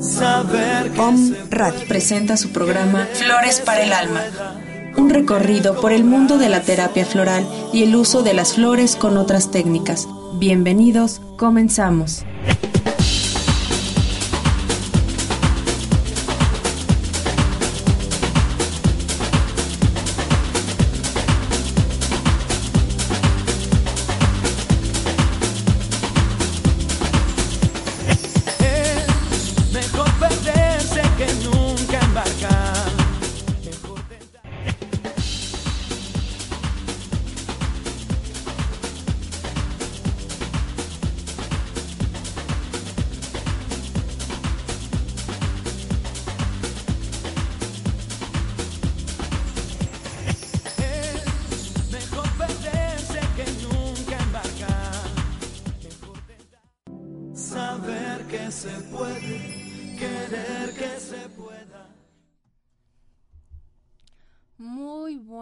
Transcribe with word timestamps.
ba. 0.00 0.84
Om 0.98 1.34
Radio 1.50 1.86
presenta 1.86 2.36
su 2.36 2.50
programa 2.50 3.06
Flores 3.12 3.60
para 3.60 3.82
el 3.82 3.92
Alma. 3.92 4.22
Un 4.96 5.10
recorrido 5.10 5.80
por 5.80 5.92
el 5.92 6.04
mundo 6.04 6.38
de 6.38 6.48
la 6.48 6.62
terapia 6.62 7.04
floral 7.04 7.46
y 7.72 7.82
el 7.84 7.94
uso 7.94 8.22
de 8.22 8.34
las 8.34 8.54
flores 8.54 8.96
con 8.96 9.16
otras 9.16 9.50
técnicas. 9.50 10.08
Bienvenidos, 10.38 11.20
comenzamos. 11.36 12.24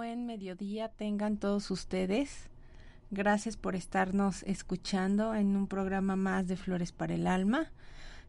Buen 0.09 0.25
mediodía 0.25 0.89
tengan 0.89 1.37
todos 1.37 1.71
ustedes. 1.71 2.49
Gracias 3.11 3.59
por 3.59 3.77
estarnos 3.77 4.43
escuchando 4.45 5.35
en 5.35 5.55
un 5.55 5.67
programa 5.67 6.17
más 6.17 6.49
de 6.49 6.57
Flores 6.57 6.93
para 6.93 7.15
el 7.15 7.27
Alma. 7.27 7.71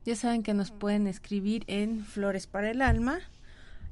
Ya 0.03 0.17
saben 0.17 0.43
que 0.43 0.53
nos 0.53 0.71
pueden 0.71 1.07
escribir 1.07 1.63
en 1.67 2.03
Flores 2.03 2.47
para 2.47 2.69
el 2.69 2.81
Alma, 2.81 3.19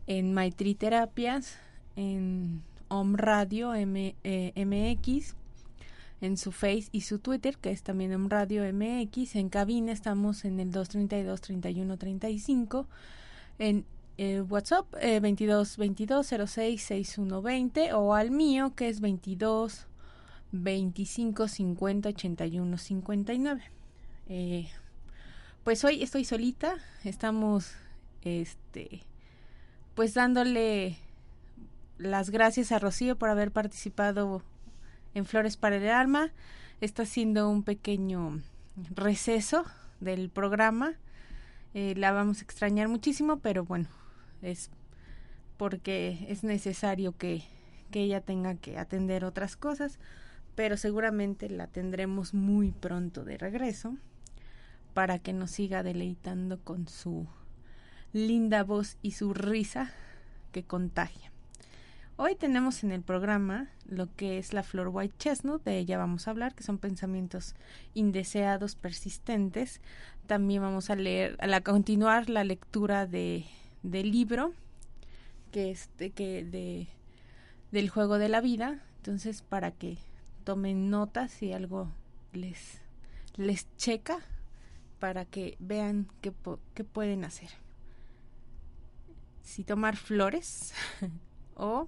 en 0.06 0.34
Maitri 0.34 0.76
Terapias, 0.76 1.56
en 1.96 2.62
Om 2.90 3.16
Radio 3.16 3.74
M- 3.74 4.16
eh, 4.26 4.52
MX, 4.66 5.36
en 6.20 6.36
su 6.36 6.52
Face 6.52 6.90
y 6.92 7.02
su 7.02 7.20
Twitter, 7.20 7.58
que 7.58 7.72
es 7.72 7.84
también 7.84 8.14
Om 8.14 8.28
Radio 8.28 8.64
MX. 8.66 9.38
En 9.38 9.48
cabina 9.48 9.94
estamos 9.94 10.44
en 10.44 10.60
el 10.60 10.72
232 10.72 11.40
31 11.40 11.98
35. 11.98 12.86
En 13.60 13.86
eh, 14.18 14.42
WhatsApp 14.42 14.86
eh, 15.00 15.20
22 15.20 15.78
22 15.78 16.28
06 16.28 16.82
61 16.82 17.42
20 17.42 17.94
o 17.94 18.14
al 18.14 18.32
mío 18.32 18.74
que 18.76 18.90
es 18.90 19.00
22 19.00 19.88
25 20.52 21.48
50 21.48 22.10
81 22.10 22.78
59. 22.78 23.64
Eh, 24.30 24.70
pues 25.64 25.84
hoy 25.84 26.02
estoy 26.02 26.26
solita, 26.26 26.76
estamos 27.04 27.74
este 28.24 29.04
pues 29.96 30.14
dándole 30.14 30.98
las 31.98 32.30
gracias 32.30 32.72
a 32.72 32.80
Rocío 32.80 33.18
por 33.18 33.30
haber 33.30 33.52
participado 33.52 34.44
en 35.14 35.26
Flores 35.26 35.58
para 35.58 35.78
el 35.78 35.90
Alma. 35.90 36.32
Está 36.82 37.04
haciendo 37.04 37.50
un 37.50 37.64
pequeño 37.64 38.42
receso 38.96 39.66
del 40.00 40.30
programa. 40.30 40.94
Eh, 41.74 41.96
la 41.98 42.12
vamos 42.12 42.40
a 42.40 42.44
extrañar 42.44 42.88
muchísimo, 42.88 43.40
pero 43.40 43.66
bueno, 43.66 43.88
es 44.42 44.70
porque 45.58 46.26
es 46.30 46.44
necesario 46.44 47.18
que, 47.18 47.44
que 47.92 48.02
ella 48.02 48.22
tenga 48.22 48.56
que 48.56 48.78
atender 48.78 49.26
otras 49.26 49.56
cosas, 49.56 50.00
pero 50.56 50.78
seguramente 50.78 51.50
la 51.50 51.68
tendremos 51.68 52.34
muy 52.34 52.72
pronto 52.72 53.24
de 53.24 53.38
regreso 53.38 53.96
para 54.94 55.20
que 55.20 55.34
nos 55.34 55.52
siga 55.52 55.84
deleitando 55.84 56.60
con 56.60 56.88
su 56.88 57.28
linda 58.14 58.64
voz 58.64 58.98
y 59.02 59.12
su 59.12 59.34
risa 59.34 59.92
que 60.52 60.64
contagia. 60.64 61.32
Hoy 62.16 62.34
tenemos 62.34 62.84
en 62.84 62.92
el 62.92 63.04
programa 63.04 63.70
lo 63.88 64.08
que 64.16 64.40
es 64.40 64.52
la 64.52 64.64
flor 64.64 64.90
white 64.92 65.14
chestnut, 65.20 65.64
de 65.64 65.78
ella 65.78 66.00
vamos 66.00 66.28
a 66.28 66.32
hablar, 66.32 66.56
que 66.56 66.64
son 66.64 66.80
pensamientos 66.80 67.54
indeseados 67.94 68.74
persistentes. 68.74 69.82
También 70.26 70.64
vamos 70.64 70.90
a 70.90 70.96
leer, 70.96 71.38
a 71.40 71.46
la, 71.46 71.62
continuar 71.62 72.28
la 72.28 72.44
lectura 72.44 73.06
de, 73.06 73.46
del 73.84 74.12
libro, 74.12 74.54
que 75.52 75.72
es 75.72 75.90
de, 75.98 76.12
que 76.12 76.44
de, 76.44 76.88
del 77.72 77.90
juego 77.90 78.18
de 78.18 78.30
la 78.30 78.42
vida. 78.42 78.84
Entonces, 78.98 79.42
para 79.42 79.72
que 79.72 79.98
tomen 80.44 80.90
notas 80.90 81.32
si 81.32 81.54
algo 81.54 81.90
les, 82.34 82.82
les 83.36 83.68
checa, 83.78 84.20
para 85.00 85.26
que 85.26 85.56
vean 85.60 86.08
qué, 86.22 86.34
qué 86.74 86.84
pueden 86.84 87.24
hacer. 87.24 87.50
Si 89.42 89.64
tomar 89.64 89.96
flores 89.96 90.74
o 91.56 91.88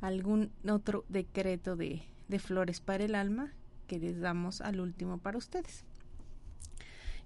algún 0.00 0.52
otro 0.68 1.04
decreto 1.08 1.76
de, 1.76 2.02
de 2.28 2.38
flores 2.38 2.80
para 2.80 3.04
el 3.04 3.14
alma 3.14 3.52
que 3.86 3.98
les 3.98 4.20
damos 4.20 4.60
al 4.60 4.80
último 4.80 5.18
para 5.18 5.38
ustedes. 5.38 5.84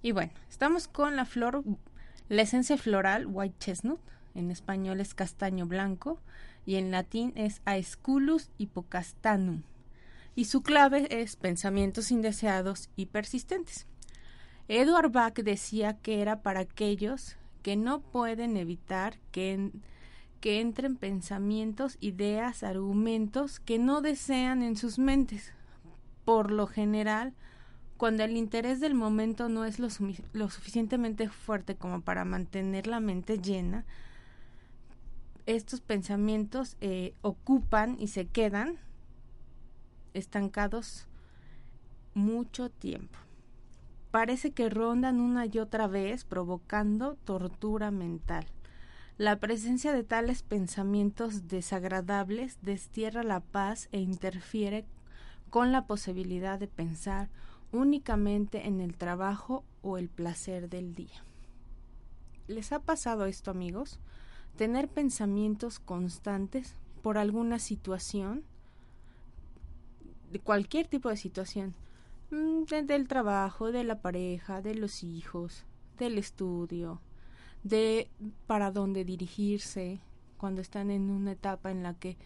Y 0.01 0.11
bueno, 0.13 0.31
estamos 0.49 0.87
con 0.87 1.15
la 1.15 1.25
flor, 1.25 1.63
la 2.31 2.43
esencia 2.43 2.77
floral 2.77 3.27
white 3.27 3.57
chestnut, 3.59 3.99
en 4.35 4.51
español 4.51 5.01
es 5.01 5.13
castaño 5.13 5.65
blanco 5.65 6.17
y 6.65 6.75
en 6.75 6.89
latín 6.89 7.33
es 7.35 7.61
Aesculus 7.65 8.51
hippocastanum. 8.57 9.63
Y 10.33 10.45
su 10.45 10.63
clave 10.63 11.07
es 11.09 11.35
pensamientos 11.35 12.09
indeseados 12.09 12.89
y 12.95 13.07
persistentes. 13.07 13.85
Edward 14.69 15.11
Bach 15.11 15.33
decía 15.33 15.97
que 15.97 16.21
era 16.21 16.41
para 16.41 16.61
aquellos 16.61 17.35
que 17.63 17.75
no 17.75 17.99
pueden 17.99 18.55
evitar 18.55 19.19
que, 19.33 19.69
que 20.39 20.61
entren 20.61 20.95
pensamientos, 20.95 21.97
ideas, 21.99 22.63
argumentos 22.63 23.59
que 23.59 23.77
no 23.77 23.99
desean 23.99 24.63
en 24.63 24.77
sus 24.77 24.99
mentes. 24.99 25.51
Por 26.23 26.49
lo 26.49 26.65
general, 26.65 27.33
cuando 28.01 28.23
el 28.23 28.35
interés 28.35 28.79
del 28.79 28.95
momento 28.95 29.47
no 29.47 29.63
es 29.63 29.77
lo, 29.77 29.91
suficientemente 30.49 31.29
fuerte 31.29 31.75
como 31.75 32.01
para 32.01 32.25
mantener 32.25 32.87
la 32.87 32.99
mente 32.99 33.37
llena, 33.37 33.85
estos 35.45 35.81
pensamientos 35.81 36.77
eh, 36.81 37.13
ocupan 37.21 37.97
y 37.99 38.07
se 38.07 38.25
quedan 38.25 38.79
estancados 40.15 41.05
mucho 42.15 42.71
tiempo. 42.71 43.19
Parece 44.09 44.49
que 44.49 44.71
rondan 44.71 45.19
una 45.19 45.45
y 45.45 45.59
otra 45.59 45.85
vez 45.85 46.23
provocando 46.23 47.17
tortura 47.23 47.91
mental. 47.91 48.47
La 49.19 49.39
presencia 49.39 49.93
de 49.93 50.03
tales 50.03 50.41
pensamientos 50.41 51.47
desagradables 51.47 52.57
destierra 52.63 53.21
la 53.21 53.41
paz 53.41 53.89
e 53.91 53.99
interfiere 53.99 54.85
con 55.51 55.71
la 55.71 55.85
posibilidad 55.85 56.57
de 56.57 56.67
pensar 56.67 57.29
únicamente 57.71 58.67
en 58.67 58.81
el 58.81 58.95
trabajo 58.95 59.63
o 59.81 59.97
el 59.97 60.09
placer 60.09 60.69
del 60.69 60.93
día. 60.95 61.23
¿Les 62.47 62.71
ha 62.71 62.79
pasado 62.79 63.25
esto, 63.25 63.51
amigos? 63.51 63.99
Tener 64.57 64.87
pensamientos 64.89 65.79
constantes 65.79 66.75
por 67.01 67.17
alguna 67.17 67.59
situación, 67.59 68.43
de 70.31 70.39
cualquier 70.39 70.87
tipo 70.87 71.09
de 71.09 71.17
situación, 71.17 71.73
mm, 72.29 72.63
de- 72.63 72.83
del 72.83 73.07
trabajo, 73.07 73.71
de 73.71 73.83
la 73.83 74.01
pareja, 74.01 74.61
de 74.61 74.75
los 74.75 75.03
hijos, 75.03 75.65
del 75.97 76.17
estudio, 76.17 77.01
de 77.63 78.09
para 78.47 78.71
dónde 78.71 79.05
dirigirse 79.05 79.99
cuando 80.37 80.61
están 80.61 80.89
en 80.89 81.09
una 81.09 81.33
etapa 81.33 81.69
en 81.71 81.83
la 81.83 81.93
que 81.93 82.17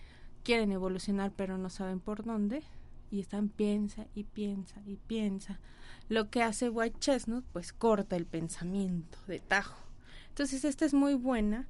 quieren 0.44 0.72
evolucionar 0.72 1.32
pero 1.36 1.58
no 1.58 1.70
saben 1.70 2.00
por 2.00 2.24
dónde 2.24 2.64
y 3.16 3.22
están 3.22 3.48
piensa 3.48 4.08
y 4.14 4.26
piensa 4.26 4.82
y 4.86 4.98
piensa. 4.98 5.60
Lo 6.10 6.30
que 6.30 6.44
hace 6.44 6.70
White 6.70 7.00
Chestnut 7.00 7.46
pues 7.54 7.72
corta 7.72 8.16
el 8.16 8.26
pensamiento 8.26 9.18
de 9.28 9.40
tajo 9.40 9.82
Entonces 10.30 10.66
esta 10.66 10.86
es 10.86 10.94
muy 10.94 11.14
buena 11.14 11.68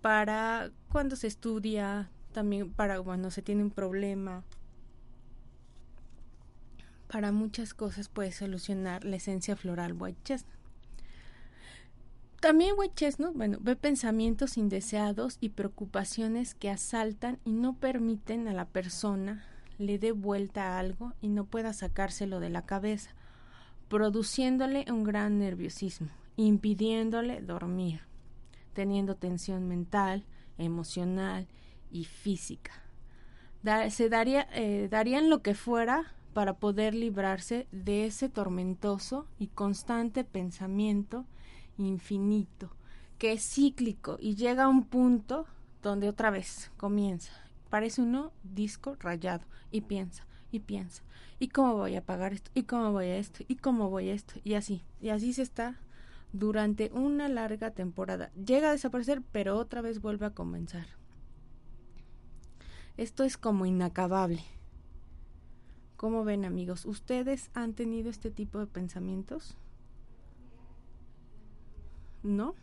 para 0.00 0.70
cuando 0.90 1.14
se 1.14 1.26
estudia, 1.26 2.10
también 2.32 2.72
para 2.72 3.00
cuando 3.02 3.30
se 3.30 3.42
tiene 3.42 3.62
un 3.62 3.70
problema. 3.70 4.44
Para 7.08 7.32
muchas 7.32 7.74
cosas 7.74 8.08
puede 8.08 8.32
solucionar 8.32 9.04
la 9.04 9.16
esencia 9.16 9.56
floral 9.56 9.94
white 9.98 10.20
chestnut. 10.24 10.56
También 12.40 12.74
white 12.78 12.94
chestnut, 12.94 13.34
bueno, 13.34 13.58
ve 13.60 13.76
pensamientos 13.76 14.56
indeseados 14.56 15.36
y 15.40 15.50
preocupaciones 15.50 16.54
que 16.54 16.70
asaltan 16.70 17.40
y 17.44 17.52
no 17.52 17.76
permiten 17.76 18.48
a 18.48 18.54
la 18.54 18.64
persona 18.64 19.44
le 19.78 19.98
dé 19.98 20.12
vuelta 20.12 20.74
a 20.74 20.78
algo 20.78 21.14
y 21.20 21.28
no 21.28 21.44
pueda 21.44 21.72
sacárselo 21.72 22.40
de 22.40 22.50
la 22.50 22.66
cabeza, 22.66 23.10
produciéndole 23.88 24.84
un 24.90 25.04
gran 25.04 25.38
nerviosismo 25.38 26.10
impidiéndole 26.38 27.42
dormir, 27.42 28.02
teniendo 28.72 29.16
tensión 29.16 29.66
mental, 29.66 30.24
emocional 30.56 31.48
y 31.90 32.04
física. 32.04 32.72
se 33.90 34.08
daría, 34.08 34.48
eh, 34.52 34.86
darían 34.88 35.28
lo 35.30 35.42
que 35.42 35.54
fuera 35.54 36.14
para 36.32 36.54
poder 36.54 36.94
librarse 36.94 37.66
de 37.72 38.06
ese 38.06 38.28
tormentoso 38.28 39.26
y 39.36 39.48
constante 39.48 40.22
pensamiento 40.22 41.26
infinito, 41.76 42.70
que 43.18 43.32
es 43.32 43.42
cíclico 43.42 44.16
y 44.20 44.36
llega 44.36 44.64
a 44.64 44.68
un 44.68 44.84
punto 44.84 45.44
donde 45.82 46.08
otra 46.08 46.30
vez 46.30 46.70
comienza. 46.76 47.32
Parece 47.70 48.02
uno 48.02 48.32
disco 48.42 48.96
rayado 48.98 49.44
y 49.70 49.82
piensa 49.82 50.26
y 50.50 50.60
piensa. 50.60 51.02
¿Y 51.38 51.48
cómo 51.48 51.74
voy 51.74 51.96
a 51.96 52.04
pagar 52.04 52.32
esto? 52.32 52.50
¿Y 52.54 52.64
cómo 52.64 52.92
voy 52.92 53.06
a 53.06 53.18
esto? 53.18 53.44
¿Y 53.46 53.56
cómo 53.56 53.90
voy 53.90 54.08
a 54.08 54.14
esto? 54.14 54.34
Y 54.44 54.54
así. 54.54 54.82
Y 55.00 55.10
así 55.10 55.32
se 55.32 55.42
está 55.42 55.78
durante 56.32 56.90
una 56.92 57.28
larga 57.28 57.70
temporada. 57.70 58.30
Llega 58.34 58.68
a 58.68 58.72
desaparecer, 58.72 59.22
pero 59.32 59.56
otra 59.56 59.82
vez 59.82 60.00
vuelve 60.00 60.26
a 60.26 60.34
comenzar. 60.34 60.86
Esto 62.96 63.24
es 63.24 63.36
como 63.36 63.66
inacabable. 63.66 64.42
¿Cómo 65.96 66.24
ven 66.24 66.44
amigos? 66.44 66.86
¿Ustedes 66.86 67.50
han 67.54 67.74
tenido 67.74 68.10
este 68.10 68.30
tipo 68.30 68.58
de 68.58 68.66
pensamientos? 68.66 69.56
¿No? 72.22 72.54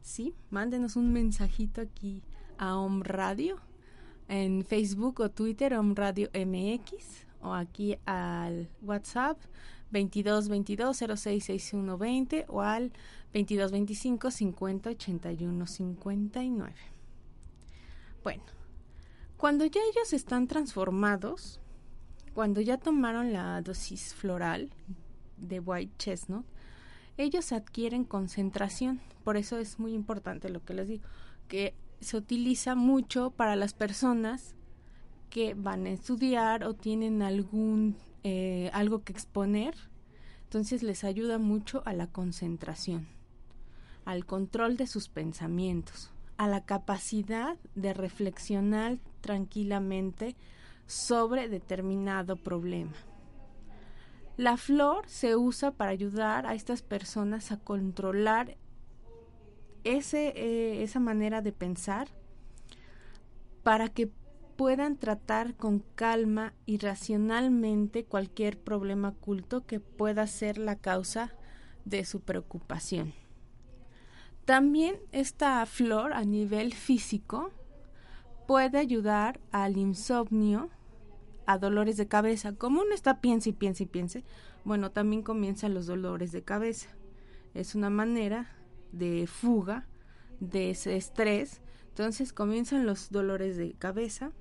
Sí, 0.00 0.34
mándenos 0.50 0.96
un 0.96 1.12
mensajito 1.12 1.80
aquí 1.80 2.22
a 2.56 2.76
Om 2.76 3.02
Radio 3.02 3.60
en 4.28 4.64
Facebook 4.64 5.20
o 5.20 5.30
Twitter, 5.30 5.74
Om 5.74 5.94
Radio 5.94 6.28
MX, 6.34 7.26
o 7.42 7.54
aquí 7.54 7.96
al 8.04 8.68
WhatsApp 8.82 9.38
22 9.90 10.48
22 10.48 10.96
06 11.16 11.44
61 11.44 11.98
20 11.98 12.44
o 12.48 12.60
al 12.60 12.92
22 13.32 13.72
25 13.72 14.30
50 14.30 14.90
81 14.90 15.66
59. 15.66 16.74
Bueno, 18.22 18.42
cuando 19.36 19.64
ya 19.64 19.80
ellos 19.92 20.12
están 20.12 20.46
transformados, 20.46 21.60
cuando 22.34 22.60
ya 22.60 22.76
tomaron 22.76 23.32
la 23.32 23.62
dosis 23.62 24.14
floral 24.14 24.70
de 25.36 25.60
white 25.60 25.94
chestnut, 25.98 26.44
ellos 27.16 27.52
adquieren 27.52 28.04
concentración. 28.04 29.00
Por 29.24 29.36
eso 29.36 29.58
es 29.58 29.78
muy 29.78 29.92
importante 29.94 30.48
lo 30.48 30.64
que 30.64 30.74
les 30.74 30.88
digo, 30.88 31.04
que 31.48 31.74
se 32.00 32.16
utiliza 32.16 32.74
mucho 32.74 33.30
para 33.30 33.56
las 33.56 33.74
personas 33.74 34.54
que 35.30 35.54
van 35.54 35.86
a 35.86 35.90
estudiar 35.90 36.64
o 36.64 36.74
tienen 36.74 37.22
algún 37.22 37.96
eh, 38.24 38.70
algo 38.72 39.04
que 39.04 39.12
exponer, 39.12 39.74
entonces 40.44 40.82
les 40.82 41.04
ayuda 41.04 41.38
mucho 41.38 41.82
a 41.86 41.92
la 41.92 42.08
concentración, 42.08 43.06
al 44.04 44.26
control 44.26 44.76
de 44.76 44.86
sus 44.86 45.08
pensamientos, 45.08 46.10
a 46.36 46.48
la 46.48 46.64
capacidad 46.64 47.56
de 47.74 47.94
reflexionar 47.94 48.98
tranquilamente 49.20 50.36
sobre 50.86 51.48
determinado 51.48 52.36
problema. 52.36 52.94
La 54.36 54.56
flor 54.56 55.08
se 55.08 55.36
usa 55.36 55.70
para 55.72 55.90
ayudar 55.90 56.46
a 56.46 56.54
estas 56.54 56.82
personas 56.82 57.52
a 57.52 57.58
controlar 57.58 58.56
eh, 59.90 60.82
esa 60.82 61.00
manera 61.00 61.40
de 61.40 61.52
pensar 61.52 62.08
para 63.62 63.88
que 63.88 64.10
puedan 64.56 64.96
tratar 64.96 65.54
con 65.54 65.84
calma 65.94 66.52
y 66.66 66.78
racionalmente 66.78 68.04
cualquier 68.04 68.58
problema 68.58 69.10
oculto 69.10 69.64
que 69.66 69.80
pueda 69.80 70.26
ser 70.26 70.58
la 70.58 70.76
causa 70.76 71.32
de 71.84 72.04
su 72.04 72.20
preocupación. 72.20 73.14
También 74.44 74.96
esta 75.12 75.64
flor 75.66 76.12
a 76.12 76.24
nivel 76.24 76.74
físico 76.74 77.50
puede 78.46 78.78
ayudar 78.78 79.40
al 79.52 79.76
insomnio, 79.76 80.70
a 81.46 81.58
dolores 81.58 81.96
de 81.96 82.08
cabeza. 82.08 82.52
Como 82.52 82.82
uno 82.82 82.94
está 82.94 83.20
piensa 83.20 83.50
y 83.50 83.52
piensa 83.52 83.84
y 83.84 83.86
piensa, 83.86 84.20
bueno, 84.64 84.90
también 84.90 85.22
comienzan 85.22 85.72
los 85.72 85.86
dolores 85.86 86.32
de 86.32 86.42
cabeza. 86.42 86.88
Es 87.54 87.74
una 87.74 87.90
manera 87.90 88.57
de 88.92 89.26
fuga 89.26 89.86
de 90.40 90.70
ese 90.70 90.96
estrés. 90.96 91.60
Entonces 91.88 92.32
comienzan 92.32 92.86
los 92.86 93.10
dolores 93.10 93.56
de 93.56 93.72
cabeza 93.72 94.32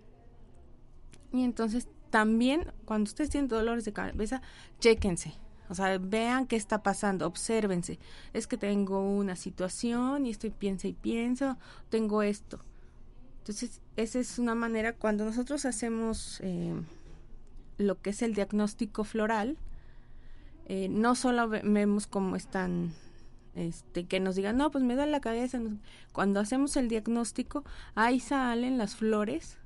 y 1.31 1.43
entonces 1.43 1.87
también 2.09 2.71
cuando 2.85 3.09
ustedes 3.09 3.29
tienen 3.29 3.47
dolores 3.47 3.85
de 3.85 3.93
cabeza, 3.93 4.41
chéquense. 4.79 5.33
O 5.69 5.75
sea, 5.75 5.97
vean 5.97 6.47
qué 6.47 6.55
está 6.55 6.81
pasando, 6.81 7.27
obsérvense. 7.27 7.99
Es 8.33 8.47
que 8.47 8.57
tengo 8.57 9.01
una 9.01 9.35
situación 9.35 10.25
y 10.25 10.29
estoy 10.29 10.51
piensa 10.51 10.87
y 10.87 10.93
pienso, 10.93 11.57
tengo 11.89 12.23
esto. 12.23 12.63
Entonces, 13.39 13.81
esa 13.95 14.19
es 14.19 14.39
una 14.39 14.55
manera, 14.55 14.93
cuando 14.93 15.25
nosotros 15.25 15.65
hacemos 15.65 16.39
eh, 16.41 16.73
lo 17.77 18.01
que 18.01 18.11
es 18.11 18.21
el 18.21 18.33
diagnóstico 18.33 19.03
floral, 19.03 19.57
eh, 20.67 20.89
no 20.89 21.15
solo 21.15 21.47
vemos 21.47 22.07
cómo 22.07 22.35
están, 22.35 22.93
este, 23.57 24.05
que 24.05 24.19
nos 24.19 24.35
digan, 24.35 24.55
no, 24.55 24.69
pues 24.69 24.83
me 24.83 24.95
da 24.95 25.05
la 25.07 25.19
cabeza. 25.19 25.59
Cuando 26.13 26.39
hacemos 26.39 26.77
el 26.77 26.89
diagnóstico, 26.89 27.63
ahí 27.95 28.19
salen 28.19 28.77
las 28.77 28.95
flores 28.95 29.57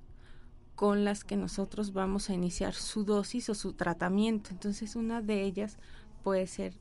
con 0.76 1.04
las 1.04 1.24
que 1.24 1.36
nosotros 1.36 1.92
vamos 1.92 2.30
a 2.30 2.34
iniciar 2.34 2.74
su 2.74 3.04
dosis 3.04 3.50
o 3.50 3.54
su 3.54 3.74
tratamiento. 3.74 4.50
Entonces, 4.52 4.96
una 4.96 5.22
de 5.22 5.44
ellas 5.44 5.78
puede 6.24 6.48
ser 6.48 6.74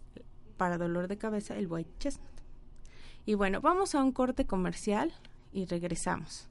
para 0.56 0.78
dolor 0.78 1.08
de 1.08 1.18
cabeza 1.18 1.56
el 1.56 1.66
white 1.66 1.90
chestnut. 1.98 2.30
Y 3.26 3.34
bueno, 3.34 3.60
vamos 3.60 3.94
a 3.94 4.02
un 4.02 4.12
corte 4.12 4.46
comercial 4.46 5.12
y 5.52 5.66
regresamos. 5.66 6.48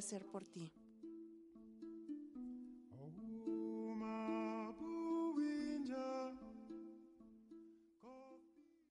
hacer 0.00 0.26
por 0.26 0.44
ti. 0.44 0.72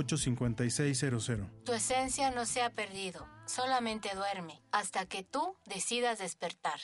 5600. 0.00 1.30
Tu 1.64 1.72
esencia 1.72 2.30
no 2.30 2.46
se 2.46 2.62
ha 2.62 2.70
perdido, 2.70 3.26
solamente 3.46 4.10
duerme 4.14 4.62
hasta 4.72 5.06
que 5.06 5.22
tú 5.22 5.56
decidas 5.66 6.18
despertar. 6.18 6.80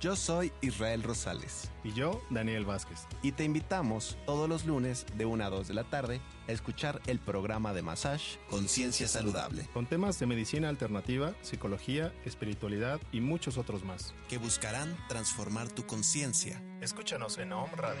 Yo 0.00 0.16
soy 0.16 0.50
Israel 0.62 1.02
Rosales. 1.02 1.70
Y 1.84 1.92
yo, 1.92 2.22
Daniel 2.30 2.64
Vázquez. 2.64 3.06
Y 3.22 3.32
te 3.32 3.44
invitamos 3.44 4.16
todos 4.24 4.48
los 4.48 4.64
lunes 4.64 5.04
de 5.18 5.26
1 5.26 5.44
a 5.44 5.50
2 5.50 5.68
de 5.68 5.74
la 5.74 5.84
tarde 5.84 6.22
a 6.48 6.52
escuchar 6.52 7.02
el 7.06 7.18
programa 7.18 7.74
de 7.74 7.82
Massage 7.82 8.38
Conciencia 8.48 9.06
Saludable. 9.08 9.68
Con 9.74 9.84
temas 9.84 10.18
de 10.18 10.24
medicina 10.24 10.70
alternativa, 10.70 11.34
psicología, 11.42 12.14
espiritualidad 12.24 12.98
y 13.12 13.20
muchos 13.20 13.58
otros 13.58 13.84
más. 13.84 14.14
Que 14.30 14.38
buscarán 14.38 14.96
transformar 15.08 15.68
tu 15.68 15.84
conciencia. 15.84 16.62
Escúchanos 16.80 17.36
en 17.36 17.52
Home 17.52 17.76
Radio. 17.76 18.00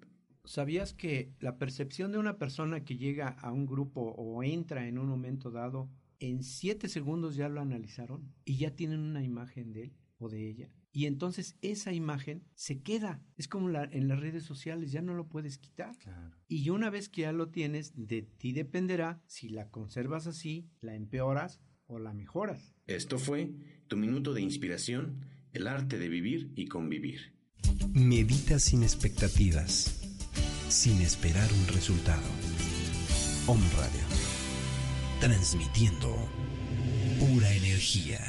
¿Sabías 0.43 0.93
que 0.93 1.33
la 1.39 1.57
percepción 1.57 2.11
de 2.11 2.17
una 2.17 2.37
persona 2.37 2.83
que 2.83 2.97
llega 2.97 3.29
a 3.29 3.51
un 3.51 3.65
grupo 3.65 4.01
o 4.01 4.43
entra 4.43 4.87
en 4.87 4.97
un 4.97 5.07
momento 5.07 5.51
dado, 5.51 5.89
en 6.19 6.43
siete 6.43 6.87
segundos 6.87 7.35
ya 7.35 7.49
lo 7.49 7.61
analizaron 7.61 8.33
y 8.43 8.57
ya 8.57 8.75
tienen 8.75 8.99
una 8.99 9.23
imagen 9.23 9.71
de 9.71 9.83
él 9.83 9.93
o 10.17 10.29
de 10.29 10.47
ella? 10.47 10.69
Y 10.93 11.05
entonces 11.05 11.55
esa 11.61 11.93
imagen 11.93 12.43
se 12.53 12.81
queda. 12.81 13.23
Es 13.37 13.47
como 13.47 13.69
la, 13.69 13.85
en 13.85 14.07
las 14.07 14.19
redes 14.19 14.43
sociales, 14.43 14.91
ya 14.91 15.01
no 15.01 15.13
lo 15.13 15.29
puedes 15.29 15.57
quitar. 15.57 15.95
Y 16.47 16.69
una 16.69 16.89
vez 16.89 17.07
que 17.07 17.21
ya 17.21 17.31
lo 17.31 17.47
tienes, 17.47 17.93
de 17.95 18.23
ti 18.23 18.51
dependerá 18.51 19.21
si 19.25 19.47
la 19.47 19.69
conservas 19.69 20.27
así, 20.27 20.67
la 20.81 20.95
empeoras 20.95 21.61
o 21.85 21.97
la 21.99 22.13
mejoras. 22.13 22.75
Esto 22.87 23.19
fue 23.19 23.53
tu 23.87 23.95
minuto 23.95 24.33
de 24.33 24.41
inspiración, 24.41 25.25
el 25.53 25.67
arte 25.67 25.97
de 25.97 26.09
vivir 26.09 26.51
y 26.55 26.65
convivir. 26.65 27.37
Medita 27.93 28.59
sin 28.59 28.83
expectativas 28.83 30.00
sin 30.71 31.01
esperar 31.01 31.51
un 31.51 31.67
resultado. 31.67 32.29
Om 33.45 33.59
Radio. 33.75 34.05
Transmitiendo 35.19 36.15
pura 37.19 37.51
energía. 37.51 38.19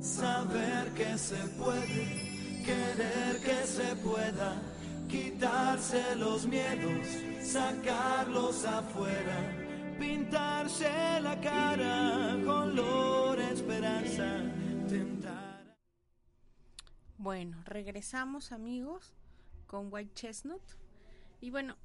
Saber 0.00 0.90
que 0.94 1.18
se 1.18 1.36
puede, 1.58 2.62
querer 2.64 3.40
que 3.44 3.66
se 3.66 3.94
pueda, 3.96 4.62
quitarse 5.06 6.16
los 6.16 6.46
miedos, 6.46 7.06
sacarlos 7.44 8.64
afuera, 8.64 9.96
pintarse 10.00 11.20
la 11.20 11.38
cara, 11.40 12.38
color 12.42 13.38
esperanza. 13.38 14.42
Bueno, 17.22 17.62
regresamos 17.66 18.50
amigos 18.50 19.14
con 19.68 19.92
White 19.92 20.10
Chestnut. 20.14 20.60
Y 21.40 21.50
bueno, 21.50 21.76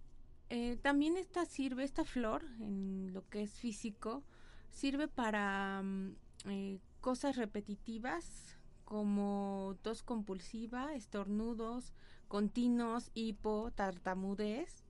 eh, 0.49 0.79
también 0.81 1.15
esta 1.15 1.45
sirve, 1.45 1.83
esta 1.83 2.05
flor, 2.05 2.43
en 2.59 3.13
lo 3.13 3.21
que 3.29 3.43
es 3.43 3.51
físico, 3.51 4.23
sirve 4.71 5.07
para 5.07 5.83
mm, 5.83 6.15
eh, 6.45 6.79
cosas 7.01 7.35
repetitivas 7.35 8.57
como 8.83 9.77
tos 9.83 10.01
compulsiva, 10.01 10.95
estornudos, 10.95 11.93
continuos, 12.27 13.11
hipo, 13.13 13.69
tartamudez, 13.75 14.85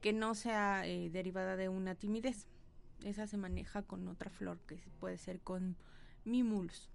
que 0.00 0.14
no 0.14 0.34
sea 0.34 0.86
eh, 0.86 1.10
derivada 1.10 1.56
de 1.56 1.68
una 1.68 1.96
timidez. 1.96 2.48
Esa 3.04 3.26
se 3.26 3.36
maneja 3.36 3.82
con 3.82 4.08
otra 4.08 4.30
flor 4.30 4.58
que 4.60 4.76
puede 5.00 5.18
ser 5.18 5.40
con 5.40 5.76
mimulus. 6.24 6.88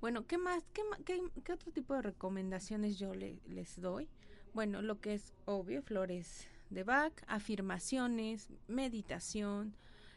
Bueno, 0.00 0.26
¿qué 0.26 0.38
más? 0.38 0.62
¿Qué, 0.72 0.82
qué, 1.04 1.20
qué 1.42 1.52
otro 1.52 1.72
tipo 1.72 1.94
de 1.94 2.02
recomendaciones 2.02 2.98
yo 2.98 3.14
le, 3.14 3.40
les 3.48 3.80
doy? 3.80 4.08
Bueno, 4.54 4.80
lo 4.80 5.00
que 5.00 5.14
es 5.14 5.34
obvio, 5.44 5.82
flores 5.82 6.46
de 6.70 6.84
Bach, 6.84 7.12
afirmaciones, 7.26 8.48
meditación, 8.68 9.74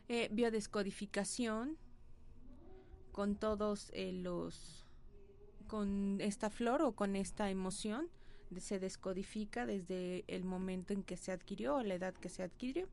eh, 0.07 0.29
biodescodificación, 0.31 1.77
con 3.11 3.35
todos 3.35 3.89
eh, 3.93 4.11
los, 4.13 4.85
con 5.67 6.21
esta 6.21 6.49
flor 6.49 6.81
o 6.81 6.93
con 6.93 7.15
esta 7.15 7.49
emoción, 7.49 8.07
se 8.57 8.79
descodifica 8.79 9.65
desde 9.65 10.25
el 10.27 10.43
momento 10.43 10.93
en 10.93 11.03
que 11.03 11.17
se 11.17 11.31
adquirió 11.31 11.75
o 11.75 11.83
la 11.83 11.95
edad 11.95 12.13
que 12.13 12.29
se 12.29 12.43
adquirió. 12.43 12.87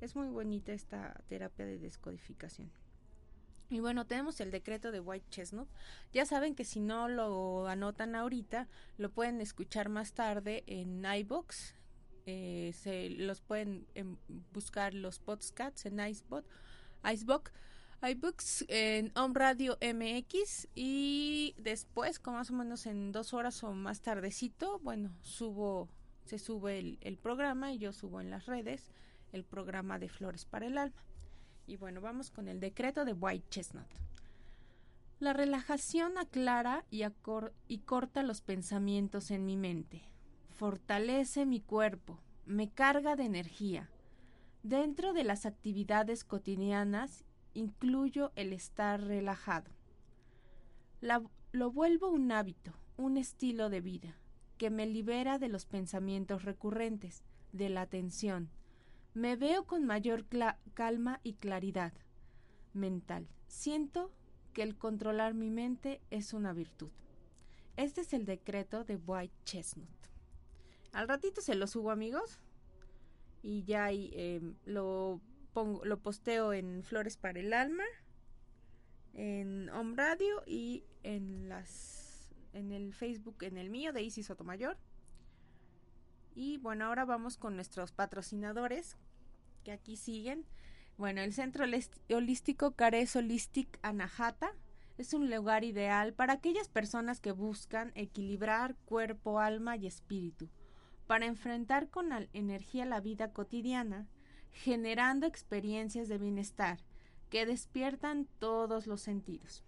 Es 0.00 0.14
muy 0.14 0.28
bonita 0.28 0.72
esta 0.72 1.22
terapia 1.28 1.66
de 1.66 1.78
descodificación. 1.78 2.70
Y 3.70 3.78
bueno, 3.78 4.04
tenemos 4.04 4.40
el 4.40 4.50
decreto 4.50 4.90
de 4.90 4.98
White 4.98 5.26
Chestnut. 5.30 5.68
Ya 6.12 6.26
saben 6.26 6.56
que 6.56 6.64
si 6.64 6.80
no 6.80 7.08
lo 7.08 7.68
anotan 7.68 8.16
ahorita, 8.16 8.68
lo 8.98 9.10
pueden 9.10 9.40
escuchar 9.40 9.88
más 9.88 10.12
tarde 10.12 10.64
en 10.66 11.04
iBox. 11.04 11.74
Eh, 12.26 12.72
se 12.74 13.10
los 13.10 13.40
pueden 13.40 13.86
em, 13.94 14.16
buscar 14.52 14.92
los 14.92 15.20
podcasts 15.20 15.86
en 15.86 16.00
Icebot, 16.00 16.44
Icebox, 17.04 17.50
iBooks 18.02 18.64
en 18.68 19.12
Home 19.16 19.34
Radio 19.34 19.78
MX 19.80 20.68
y 20.74 21.54
después, 21.58 22.18
como 22.18 22.38
más 22.38 22.50
o 22.50 22.54
menos 22.54 22.86
en 22.86 23.12
dos 23.12 23.32
horas 23.34 23.62
o 23.62 23.72
más 23.72 24.00
tardecito, 24.00 24.78
bueno, 24.80 25.14
subo, 25.22 25.88
se 26.24 26.38
sube 26.38 26.98
el 27.00 27.18
programa 27.18 27.72
y 27.72 27.78
yo 27.78 27.92
subo 27.92 28.20
en 28.20 28.30
las 28.30 28.46
redes 28.46 28.90
el 29.32 29.44
programa 29.44 29.98
de 29.98 30.08
Flores 30.08 30.44
para 30.44 30.66
el 30.66 30.78
Alma. 30.78 31.04
Y 31.70 31.76
bueno, 31.76 32.00
vamos 32.00 32.32
con 32.32 32.48
el 32.48 32.58
decreto 32.58 33.04
de 33.04 33.12
White 33.12 33.46
Chestnut. 33.48 33.86
La 35.20 35.32
relajación 35.32 36.18
aclara 36.18 36.84
y, 36.90 37.04
y, 37.68 37.78
corta 37.78 38.24
los 38.24 38.40
pensamientos 38.40 39.30
en 39.30 39.46
mi 39.46 39.56
mente. 39.56 40.02
Fortalece 40.48 41.46
mi 41.46 41.60
cuerpo, 41.60 42.18
me 42.44 42.70
carga 42.70 43.14
de 43.14 43.22
energía. 43.22 43.88
Dentro 44.64 45.12
de 45.12 45.22
las 45.22 45.46
actividades 45.46 46.24
cotidianas 46.24 47.24
incluyo 47.54 48.32
el 48.34 48.52
estar 48.52 49.00
relajado. 49.00 49.70
La, 51.00 51.22
lo 51.52 51.70
vuelvo 51.70 52.08
un 52.08 52.32
hábito, 52.32 52.72
un 52.96 53.16
estilo 53.16 53.70
de 53.70 53.80
vida, 53.80 54.16
que 54.58 54.70
me 54.70 54.86
libera 54.86 55.38
de 55.38 55.48
los 55.48 55.66
pensamientos 55.66 56.42
recurrentes, 56.44 57.22
de 57.52 57.68
la 57.68 57.86
tensión, 57.86 58.50
me 59.20 59.36
veo 59.36 59.66
con 59.66 59.84
mayor 59.84 60.24
calma 60.72 61.20
y 61.22 61.34
claridad 61.34 61.92
mental. 62.72 63.28
Siento 63.48 64.10
que 64.54 64.62
el 64.62 64.78
controlar 64.78 65.34
mi 65.34 65.50
mente 65.50 66.00
es 66.10 66.32
una 66.32 66.54
virtud. 66.54 66.88
Este 67.76 68.00
es 68.00 68.14
el 68.14 68.24
decreto 68.24 68.82
de 68.82 68.96
White 68.96 69.34
Chestnut. 69.44 69.88
Al 70.92 71.06
ratito 71.06 71.42
se 71.42 71.54
lo 71.54 71.66
subo, 71.66 71.90
amigos. 71.90 72.40
Y 73.42 73.62
ya 73.64 73.90
em, 73.90 74.54
lo 74.64 75.20
pongo, 75.52 75.84
lo 75.84 75.98
posteo 75.98 76.54
en 76.54 76.82
Flores 76.82 77.18
para 77.18 77.40
el 77.40 77.52
Alma, 77.52 77.84
en 79.12 79.68
Home 79.68 79.96
Radio 79.96 80.42
y 80.46 80.84
en 81.02 81.50
las 81.50 82.32
en 82.54 82.72
el 82.72 82.94
Facebook, 82.94 83.36
en 83.42 83.58
el 83.58 83.68
mío 83.68 83.92
de 83.92 84.02
Isis 84.02 84.26
Sotomayor. 84.26 84.78
Y 86.34 86.56
bueno, 86.56 86.86
ahora 86.86 87.04
vamos 87.04 87.36
con 87.36 87.54
nuestros 87.54 87.92
patrocinadores 87.92 88.96
que 89.60 89.72
aquí 89.72 89.96
siguen. 89.96 90.44
Bueno, 90.96 91.22
el 91.22 91.32
Centro 91.32 91.64
Holístico 92.10 92.72
Cares 92.72 93.16
Holistic 93.16 93.78
Anahata 93.82 94.52
Es 94.98 95.14
un 95.14 95.30
lugar 95.30 95.64
ideal 95.64 96.12
para 96.12 96.34
aquellas 96.34 96.68
personas 96.68 97.20
que 97.20 97.32
buscan 97.32 97.92
equilibrar 97.94 98.76
cuerpo, 98.84 99.40
alma 99.40 99.76
y 99.76 99.86
espíritu, 99.86 100.50
para 101.06 101.26
enfrentar 101.26 101.88
con 101.88 102.10
energía 102.34 102.84
la 102.84 103.00
vida 103.00 103.32
cotidiana, 103.32 104.08
generando 104.52 105.26
experiencias 105.26 106.08
de 106.08 106.18
bienestar 106.18 106.80
que 107.30 107.46
despiertan 107.46 108.26
todos 108.38 108.86
los 108.86 109.00
sentidos. 109.00 109.64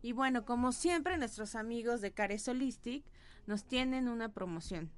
Y 0.00 0.12
bueno, 0.12 0.44
como 0.44 0.72
siempre, 0.72 1.18
nuestros 1.18 1.54
amigos 1.54 2.00
de 2.00 2.12
Cares 2.12 2.48
Holistic 2.48 3.04
nos 3.46 3.64
tienen 3.64 4.08
una 4.08 4.30
promoción. 4.30 4.90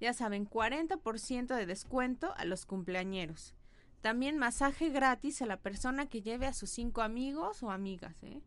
Ya 0.00 0.12
saben, 0.12 0.48
40% 0.48 1.56
de 1.56 1.66
descuento 1.66 2.34
a 2.36 2.44
los 2.44 2.66
cumpleañeros. 2.66 3.54
También 4.02 4.36
masaje 4.36 4.90
gratis 4.90 5.40
a 5.40 5.46
la 5.46 5.56
persona 5.56 6.06
que 6.06 6.20
lleve 6.20 6.46
a 6.46 6.52
sus 6.52 6.68
cinco 6.68 7.00
amigos 7.00 7.62
o 7.62 7.70
amigas. 7.70 8.22
¿eh? 8.22 8.42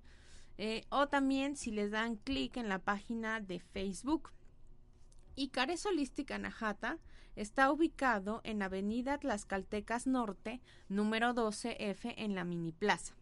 Eh, 0.59 0.85
o 0.89 1.07
también 1.07 1.55
si 1.55 1.71
les 1.71 1.89
dan 1.89 2.17
clic 2.17 2.57
en 2.57 2.69
la 2.69 2.79
página 2.79 3.39
de 3.39 3.59
Facebook. 3.59 4.31
Y 5.35 5.49
Cares 5.49 5.85
Holistic 5.85 6.29
Anahata 6.29 6.99
está 7.35 7.71
ubicado 7.71 8.41
en 8.43 8.61
Avenida 8.61 9.17
Tlaxcaltecas 9.17 10.05
Norte, 10.05 10.61
número 10.87 11.33
12F 11.33 12.13
en 12.15 12.35
la 12.35 12.43
Mini 12.43 12.71
Plaza 12.71 13.15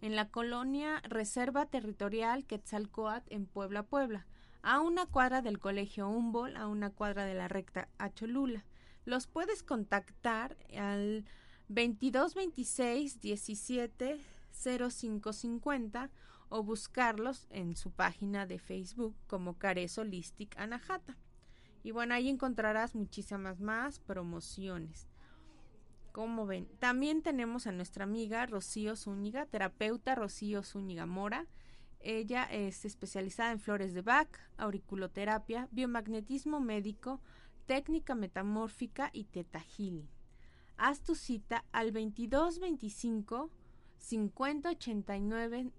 en 0.00 0.16
la 0.16 0.28
colonia 0.28 1.00
Reserva 1.02 1.66
Territorial 1.66 2.46
Quetzalcoatl 2.46 3.32
en 3.32 3.46
Puebla, 3.46 3.82
Puebla, 3.82 4.26
a 4.62 4.80
una 4.80 5.06
cuadra 5.06 5.42
del 5.42 5.58
Colegio 5.58 6.08
Humboldt, 6.08 6.56
a 6.56 6.68
una 6.68 6.90
cuadra 6.90 7.24
de 7.24 7.34
la 7.34 7.48
recta 7.48 7.88
a 7.98 8.10
Cholula. 8.10 8.64
Los 9.04 9.26
puedes 9.26 9.62
contactar 9.62 10.56
al 10.76 11.24
2226 11.70 13.20
17 13.20 14.20
0550 14.50 16.10
o 16.48 16.64
buscarlos 16.64 17.46
en 17.50 17.76
su 17.76 17.92
página 17.92 18.44
de 18.44 18.58
Facebook 18.58 19.14
como 19.28 19.56
Cares 19.56 19.96
Holistic 19.96 20.58
Anahata. 20.58 21.16
Y 21.84 21.92
bueno, 21.92 22.14
ahí 22.14 22.28
encontrarás 22.28 22.96
muchísimas 22.96 23.60
más 23.60 24.00
promociones. 24.00 25.06
Como 26.10 26.44
ven, 26.44 26.66
también 26.80 27.22
tenemos 27.22 27.68
a 27.68 27.72
nuestra 27.72 28.02
amiga 28.02 28.44
Rocío 28.46 28.96
Zúñiga, 28.96 29.46
terapeuta 29.46 30.16
Rocío 30.16 30.64
Zúñiga 30.64 31.06
Mora. 31.06 31.46
Ella 32.00 32.44
es 32.50 32.84
especializada 32.84 33.52
en 33.52 33.60
flores 33.60 33.94
de 33.94 34.02
Bach, 34.02 34.28
auriculoterapia, 34.56 35.68
biomagnetismo 35.70 36.58
médico, 36.58 37.20
técnica 37.66 38.16
metamórfica 38.16 39.10
y 39.12 39.24
teta. 39.24 39.64
Haz 40.82 41.02
tu 41.02 41.14
cita 41.14 41.62
al 41.72 41.92
2225 41.92 43.50
5089 43.98 45.70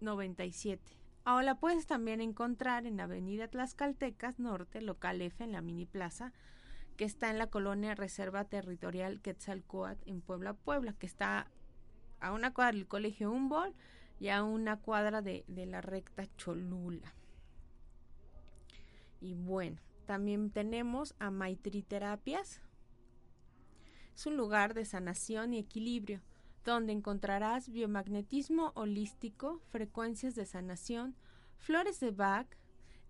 97. 0.00 0.82
Ahora 1.24 1.44
la 1.44 1.54
puedes 1.54 1.86
también 1.86 2.20
encontrar 2.20 2.86
en 2.86 3.00
Avenida 3.00 3.48
Tlaxcaltecas 3.48 4.38
Norte, 4.38 4.82
local 4.82 5.22
F 5.22 5.42
en 5.42 5.52
la 5.52 5.62
Mini 5.62 5.86
Plaza 5.86 6.34
que 6.98 7.04
está 7.06 7.30
en 7.30 7.38
la 7.38 7.48
colonia 7.48 7.94
Reserva 7.94 8.44
Territorial 8.44 9.22
Quetzalcoatl 9.22 10.08
en 10.08 10.20
Puebla, 10.20 10.52
Puebla, 10.52 10.92
que 10.92 11.06
está 11.06 11.48
a 12.20 12.32
una 12.32 12.52
cuadra 12.52 12.72
del 12.72 12.86
Colegio 12.86 13.32
Humboldt 13.32 13.74
y 14.20 14.28
a 14.28 14.44
una 14.44 14.76
cuadra 14.76 15.22
de, 15.22 15.44
de 15.48 15.66
la 15.66 15.80
recta 15.80 16.26
Cholula. 16.36 17.14
Y 19.22 19.32
bueno, 19.32 19.80
también 20.06 20.50
tenemos 20.50 21.14
a 21.18 21.30
Maitri 21.30 21.82
Terapias. 21.82 22.60
Es 24.14 24.26
un 24.26 24.36
lugar 24.36 24.74
de 24.74 24.84
sanación 24.84 25.54
y 25.54 25.58
equilibrio 25.58 26.20
donde 26.64 26.92
encontrarás 26.92 27.68
biomagnetismo 27.68 28.72
holístico, 28.74 29.60
frecuencias 29.70 30.34
de 30.34 30.46
sanación, 30.46 31.14
flores 31.58 32.00
de 32.00 32.10
Bach. 32.10 32.46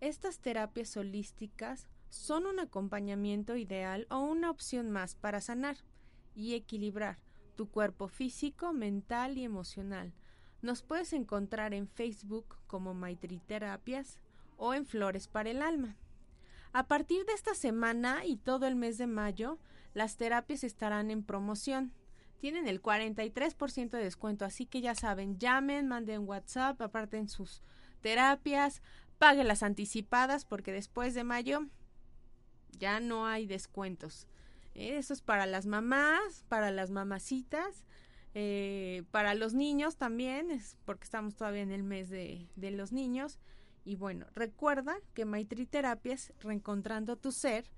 Estas 0.00 0.40
terapias 0.40 0.96
holísticas 0.96 1.86
son 2.08 2.46
un 2.46 2.58
acompañamiento 2.58 3.56
ideal 3.56 4.06
o 4.10 4.20
una 4.20 4.50
opción 4.50 4.90
más 4.90 5.14
para 5.14 5.40
sanar 5.40 5.76
y 6.34 6.54
equilibrar 6.54 7.18
tu 7.54 7.68
cuerpo 7.68 8.08
físico, 8.08 8.72
mental 8.72 9.38
y 9.38 9.44
emocional. 9.44 10.12
Nos 10.62 10.82
puedes 10.82 11.12
encontrar 11.12 11.74
en 11.74 11.86
Facebook 11.86 12.56
como 12.66 12.94
Maitri 12.94 13.38
Terapias 13.38 14.18
o 14.56 14.74
en 14.74 14.86
Flores 14.86 15.28
para 15.28 15.50
el 15.50 15.62
Alma. 15.62 15.96
A 16.72 16.88
partir 16.88 17.24
de 17.24 17.34
esta 17.34 17.54
semana 17.54 18.24
y 18.24 18.36
todo 18.36 18.66
el 18.66 18.74
mes 18.74 18.98
de 18.98 19.06
mayo, 19.06 19.58
las 19.94 20.16
terapias 20.16 20.64
estarán 20.64 21.10
en 21.10 21.22
promoción. 21.22 21.92
Tienen 22.38 22.68
el 22.68 22.82
43% 22.82 23.90
de 23.90 24.04
descuento, 24.04 24.44
así 24.44 24.66
que 24.66 24.82
ya 24.82 24.94
saben, 24.94 25.38
llamen, 25.38 25.88
manden 25.88 26.28
WhatsApp, 26.28 26.80
aparten 26.82 27.28
sus 27.28 27.62
terapias, 28.02 28.82
paguen 29.18 29.48
las 29.48 29.62
anticipadas 29.62 30.44
porque 30.44 30.72
después 30.72 31.14
de 31.14 31.24
mayo 31.24 31.66
ya 32.78 33.00
no 33.00 33.26
hay 33.26 33.46
descuentos. 33.46 34.26
Eh, 34.74 34.98
eso 34.98 35.12
es 35.12 35.22
para 35.22 35.46
las 35.46 35.66
mamás, 35.66 36.44
para 36.48 36.70
las 36.70 36.90
mamacitas, 36.90 37.84
eh, 38.34 39.04
para 39.10 39.34
los 39.34 39.54
niños 39.54 39.96
también, 39.96 40.50
es 40.50 40.76
porque 40.84 41.04
estamos 41.04 41.36
todavía 41.36 41.62
en 41.62 41.70
el 41.70 41.84
mes 41.84 42.10
de, 42.10 42.48
los 42.56 42.92
niños. 42.92 43.38
Y 43.84 43.96
bueno, 43.96 44.26
recuerda 44.34 44.96
que 45.14 45.24
Maitri 45.24 45.66
Terapias, 45.66 46.32
Reencontrando 46.40 47.16
tu 47.16 47.32
Ser, 47.32 47.70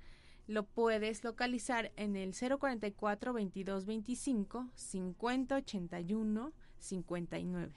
lo 0.47 0.65
puedes 0.65 1.25
localizar 1.25 1.93
en 1.97 2.17
el 2.17 2.33
044 2.35 3.33
2225 3.33 4.71
5081 4.75 6.53
59. 6.79 7.73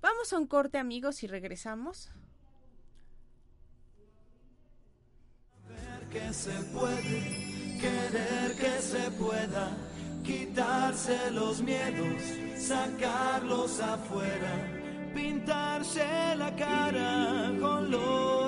Vamos 0.00 0.32
a 0.32 0.38
un 0.38 0.46
corte 0.46 0.78
amigos 0.78 1.22
y 1.22 1.26
regresamos. 1.26 2.10
que 6.14 6.32
se 6.32 6.52
puede, 6.72 7.78
querer 7.80 8.54
que 8.56 8.80
se 8.80 9.10
pueda, 9.12 9.76
quitarse 10.22 11.30
los 11.32 11.60
miedos, 11.60 12.22
sacarlos 12.56 13.80
afuera, 13.80 15.12
pintarse 15.12 16.36
la 16.36 16.54
cara 16.54 17.52
con 17.60 17.90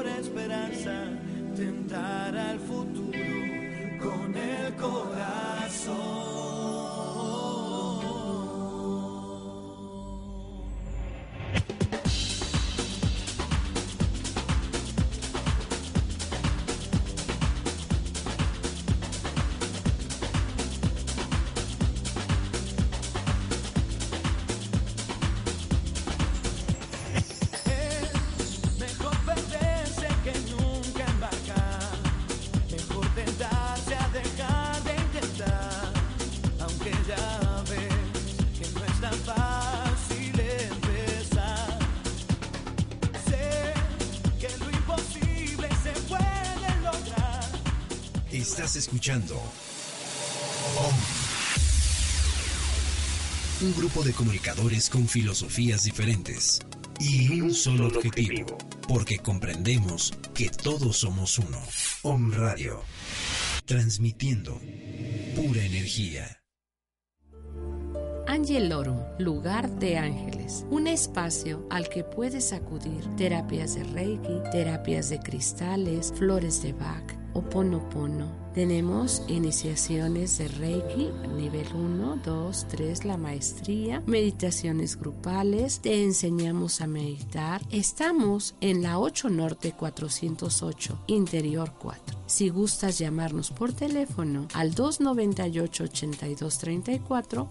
esperanza, 0.06 1.18
tentar 1.56 2.36
al 2.36 2.60
futuro 2.60 3.15
con 3.98 4.36
el 4.36 4.74
corazón. 4.74 6.45
Escuchando 48.74 49.40
Un 53.62 53.74
grupo 53.76 54.02
de 54.02 54.12
comunicadores 54.12 54.90
con 54.90 55.06
filosofías 55.06 55.84
diferentes 55.84 56.60
y 56.98 57.40
un 57.40 57.54
solo 57.54 57.86
objetivo, 57.86 58.58
porque 58.88 59.18
comprendemos 59.18 60.12
que 60.34 60.50
todos 60.50 60.98
somos 60.98 61.38
uno. 61.38 61.58
Om 62.02 62.32
Radio, 62.32 62.82
transmitiendo 63.64 64.60
pura 65.34 65.62
energía. 65.62 66.42
Ángel 68.26 68.72
Oro, 68.72 69.06
lugar 69.18 69.70
de 69.78 69.98
ángeles, 69.98 70.66
un 70.68 70.86
espacio 70.86 71.66
al 71.70 71.88
que 71.88 72.04
puedes 72.04 72.52
acudir. 72.52 73.04
Terapias 73.16 73.76
de 73.76 73.84
Reiki, 73.84 74.40
terapias 74.50 75.08
de 75.08 75.20
cristales, 75.20 76.12
flores 76.16 76.62
de 76.62 76.72
Bach, 76.72 77.04
Oponopono 77.36 78.46
tenemos 78.56 79.22
iniciaciones 79.28 80.38
de 80.38 80.48
Reiki, 80.48 81.10
nivel 81.36 81.66
1, 81.74 82.20
2, 82.24 82.66
3, 82.68 83.04
la 83.04 83.18
maestría, 83.18 84.02
meditaciones 84.06 84.98
grupales, 84.98 85.80
te 85.80 86.02
enseñamos 86.02 86.80
a 86.80 86.86
meditar. 86.86 87.60
Estamos 87.70 88.54
en 88.62 88.82
la 88.82 88.98
8 88.98 89.28
Norte 89.28 89.72
408, 89.72 91.02
Interior 91.08 91.74
4. 91.78 92.18
Si 92.24 92.48
gustas 92.48 92.98
llamarnos 92.98 93.50
por 93.50 93.74
teléfono 93.74 94.48
al 94.54 94.74
298 94.74 95.84
8234 95.84 97.48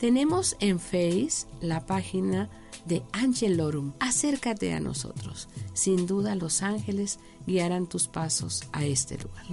Tenemos 0.00 0.56
en 0.60 0.80
Face 0.80 1.46
la 1.60 1.84
página 1.84 2.48
de 2.86 3.02
Angelorum. 3.12 3.92
Acércate 4.00 4.72
a 4.72 4.80
nosotros. 4.80 5.46
Sin 5.74 6.06
duda 6.06 6.34
los 6.36 6.62
ángeles 6.62 7.18
guiarán 7.46 7.86
tus 7.86 8.08
pasos 8.08 8.62
a 8.72 8.86
este 8.86 9.18
lugar. 9.18 9.44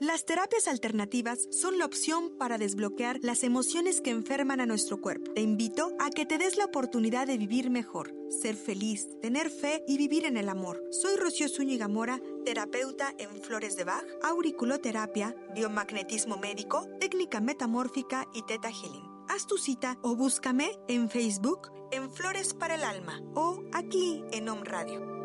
Las 0.00 0.24
terapias 0.24 0.68
alternativas 0.68 1.48
son 1.50 1.76
la 1.76 1.84
opción 1.84 2.30
para 2.38 2.56
desbloquear 2.56 3.18
las 3.20 3.42
emociones 3.42 4.00
que 4.00 4.10
enferman 4.10 4.60
a 4.60 4.66
nuestro 4.66 5.00
cuerpo. 5.00 5.32
Te 5.32 5.40
invito 5.40 5.90
a 5.98 6.10
que 6.10 6.24
te 6.24 6.38
des 6.38 6.56
la 6.56 6.66
oportunidad 6.66 7.26
de 7.26 7.36
vivir 7.36 7.68
mejor, 7.68 8.14
ser 8.28 8.54
feliz, 8.54 9.08
tener 9.20 9.50
fe 9.50 9.82
y 9.88 9.98
vivir 9.98 10.24
en 10.24 10.36
el 10.36 10.48
amor. 10.48 10.80
Soy 10.92 11.16
Rocío 11.16 11.48
Zúñiga 11.48 11.88
Mora, 11.88 12.20
terapeuta 12.44 13.12
en 13.18 13.42
flores 13.42 13.74
de 13.74 13.82
Bach, 13.82 14.04
auriculoterapia, 14.22 15.34
biomagnetismo 15.52 16.36
médico, 16.36 16.86
técnica 17.00 17.40
metamórfica 17.40 18.28
y 18.32 18.42
teta 18.42 18.70
healing. 18.70 19.02
Haz 19.28 19.48
tu 19.48 19.58
cita 19.58 19.98
o 20.02 20.14
búscame 20.14 20.78
en 20.86 21.10
Facebook 21.10 21.72
en 21.90 22.08
Flores 22.12 22.54
para 22.54 22.76
el 22.76 22.84
Alma 22.84 23.20
o 23.34 23.64
aquí 23.72 24.22
en 24.30 24.48
Home 24.48 24.64
Radio. 24.64 25.17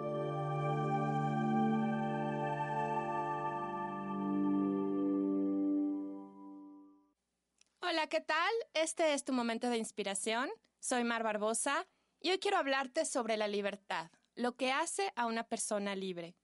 ¿Qué 8.14 8.22
tal? 8.22 8.54
Este 8.76 9.16
es 9.16 9.26
tu 9.26 9.34
momento 9.34 9.72
de 9.72 9.80
inspiración. 9.80 10.48
Soy 10.80 11.04
Mar 11.04 11.24
Barbosa 11.24 11.88
y 12.20 12.30
hoy 12.30 12.38
quiero 12.38 12.58
hablarte 12.58 13.06
sobre 13.06 13.38
la 13.38 13.48
libertad, 13.48 14.12
lo 14.36 14.56
que 14.56 14.72
hace 14.72 15.12
a 15.16 15.26
una 15.26 15.46
persona 15.48 15.96
libre. 15.96 16.36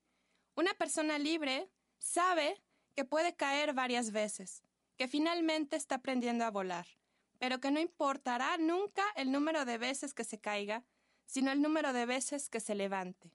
Una 0.55 0.73
persona 0.73 1.19
libre 1.19 1.69
sabe 1.99 2.59
que 2.95 3.05
puede 3.05 3.35
caer 3.35 3.75
varias 3.75 4.11
veces, 4.11 4.63
que 4.97 5.07
finalmente 5.07 5.75
está 5.75 5.97
aprendiendo 5.97 6.43
a 6.43 6.49
volar, 6.49 6.87
pero 7.37 7.59
que 7.59 7.69
no 7.69 7.79
importará 7.79 8.57
nunca 8.57 9.03
el 9.15 9.31
número 9.31 9.63
de 9.63 9.77
veces 9.77 10.15
que 10.15 10.23
se 10.23 10.41
caiga, 10.41 10.83
sino 11.27 11.51
el 11.51 11.61
número 11.61 11.93
de 11.93 12.07
veces 12.07 12.49
que 12.49 12.61
se 12.61 12.73
levante. 12.73 13.31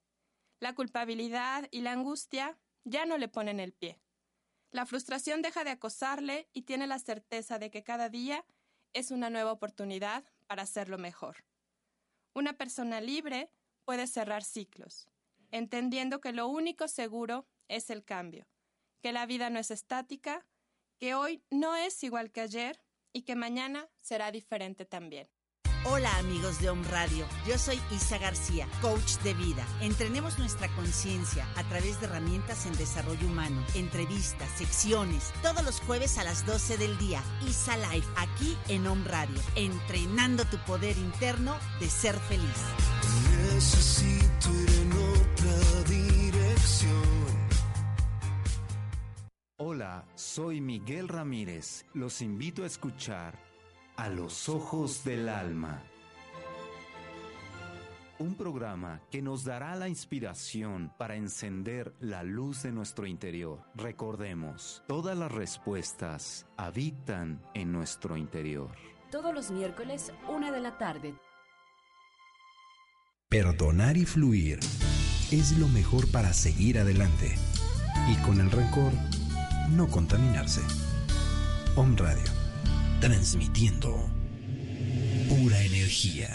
La 0.58 0.74
culpabilidad 0.74 1.68
y 1.70 1.82
la 1.82 1.92
angustia 1.92 2.58
ya 2.82 3.06
no 3.06 3.16
le 3.16 3.28
ponen 3.28 3.60
el 3.60 3.72
pie. 3.72 4.03
La 4.74 4.86
frustración 4.86 5.40
deja 5.40 5.62
de 5.62 5.70
acosarle 5.70 6.48
y 6.52 6.62
tiene 6.62 6.88
la 6.88 6.98
certeza 6.98 7.60
de 7.60 7.70
que 7.70 7.84
cada 7.84 8.08
día 8.08 8.44
es 8.92 9.12
una 9.12 9.30
nueva 9.30 9.52
oportunidad 9.52 10.24
para 10.48 10.64
hacerlo 10.64 10.98
mejor. 10.98 11.44
Una 12.34 12.54
persona 12.54 13.00
libre 13.00 13.52
puede 13.84 14.08
cerrar 14.08 14.42
ciclos, 14.42 15.06
entendiendo 15.52 16.20
que 16.20 16.32
lo 16.32 16.48
único 16.48 16.88
seguro 16.88 17.46
es 17.68 17.88
el 17.88 18.04
cambio, 18.04 18.48
que 19.00 19.12
la 19.12 19.26
vida 19.26 19.48
no 19.48 19.60
es 19.60 19.70
estática, 19.70 20.44
que 20.98 21.14
hoy 21.14 21.44
no 21.52 21.76
es 21.76 22.02
igual 22.02 22.32
que 22.32 22.40
ayer 22.40 22.82
y 23.12 23.22
que 23.22 23.36
mañana 23.36 23.88
será 24.00 24.32
diferente 24.32 24.84
también. 24.84 25.28
Hola 25.86 26.16
amigos 26.16 26.62
de 26.62 26.70
Home 26.70 26.88
Radio, 26.88 27.26
yo 27.46 27.58
soy 27.58 27.78
Isa 27.90 28.16
García, 28.16 28.66
coach 28.80 29.18
de 29.22 29.34
vida. 29.34 29.66
Entrenemos 29.82 30.38
nuestra 30.38 30.68
conciencia 30.68 31.46
a 31.56 31.64
través 31.64 32.00
de 32.00 32.06
herramientas 32.06 32.64
en 32.64 32.74
desarrollo 32.78 33.26
humano, 33.26 33.62
entrevistas, 33.74 34.48
secciones, 34.56 35.34
todos 35.42 35.62
los 35.62 35.80
jueves 35.80 36.16
a 36.16 36.24
las 36.24 36.46
12 36.46 36.78
del 36.78 36.96
día. 36.96 37.22
Isa 37.46 37.76
Life, 37.76 38.08
aquí 38.16 38.56
en 38.68 38.86
Home 38.86 39.04
Radio, 39.06 39.38
entrenando 39.56 40.46
tu 40.46 40.56
poder 40.64 40.96
interno 40.96 41.54
de 41.78 41.90
ser 41.90 42.18
feliz. 42.18 42.64
Necesito 43.52 44.54
ir 44.54 44.70
en 44.70 44.92
otra 44.92 45.82
dirección. 45.86 46.94
Hola, 49.58 50.06
soy 50.14 50.62
Miguel 50.62 51.08
Ramírez. 51.08 51.84
Los 51.92 52.22
invito 52.22 52.62
a 52.62 52.66
escuchar 52.66 53.53
A 53.96 54.08
los 54.08 54.48
Ojos 54.48 55.04
del 55.04 55.28
Alma. 55.28 55.82
Un 58.18 58.34
programa 58.36 59.00
que 59.10 59.22
nos 59.22 59.44
dará 59.44 59.74
la 59.76 59.88
inspiración 59.88 60.92
para 60.98 61.16
encender 61.16 61.94
la 62.00 62.22
luz 62.22 62.62
de 62.62 62.72
nuestro 62.72 63.06
interior. 63.06 63.60
Recordemos, 63.74 64.82
todas 64.88 65.16
las 65.16 65.30
respuestas 65.30 66.46
habitan 66.56 67.40
en 67.54 67.72
nuestro 67.72 68.16
interior. 68.16 68.70
Todos 69.10 69.32
los 69.32 69.50
miércoles, 69.50 70.12
una 70.28 70.50
de 70.50 70.60
la 70.60 70.76
tarde. 70.76 71.14
Perdonar 73.28 73.96
y 73.96 74.04
fluir 74.04 74.58
es 75.30 75.56
lo 75.58 75.68
mejor 75.68 76.10
para 76.10 76.32
seguir 76.32 76.78
adelante. 76.78 77.34
Y 78.10 78.16
con 78.22 78.40
el 78.40 78.50
rencor, 78.50 78.92
no 79.70 79.88
contaminarse. 79.88 80.62
Om 81.76 81.96
Radio, 81.96 82.43
transmitiendo 83.04 83.90
pura 85.28 85.60
energía. 85.60 86.30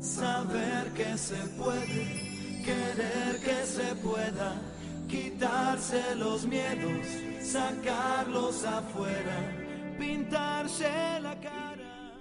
Saber 0.00 0.90
que 0.94 1.18
se 1.18 1.36
puede, 1.48 2.62
querer 2.64 3.38
que 3.44 3.66
se 3.66 3.94
pueda, 3.96 4.58
quitarse 5.06 6.14
los 6.14 6.46
miedos, 6.46 7.06
sacarlos 7.42 8.64
afuera, 8.64 9.94
pintarse 9.98 11.20
la 11.20 11.38
cara. 11.42 12.14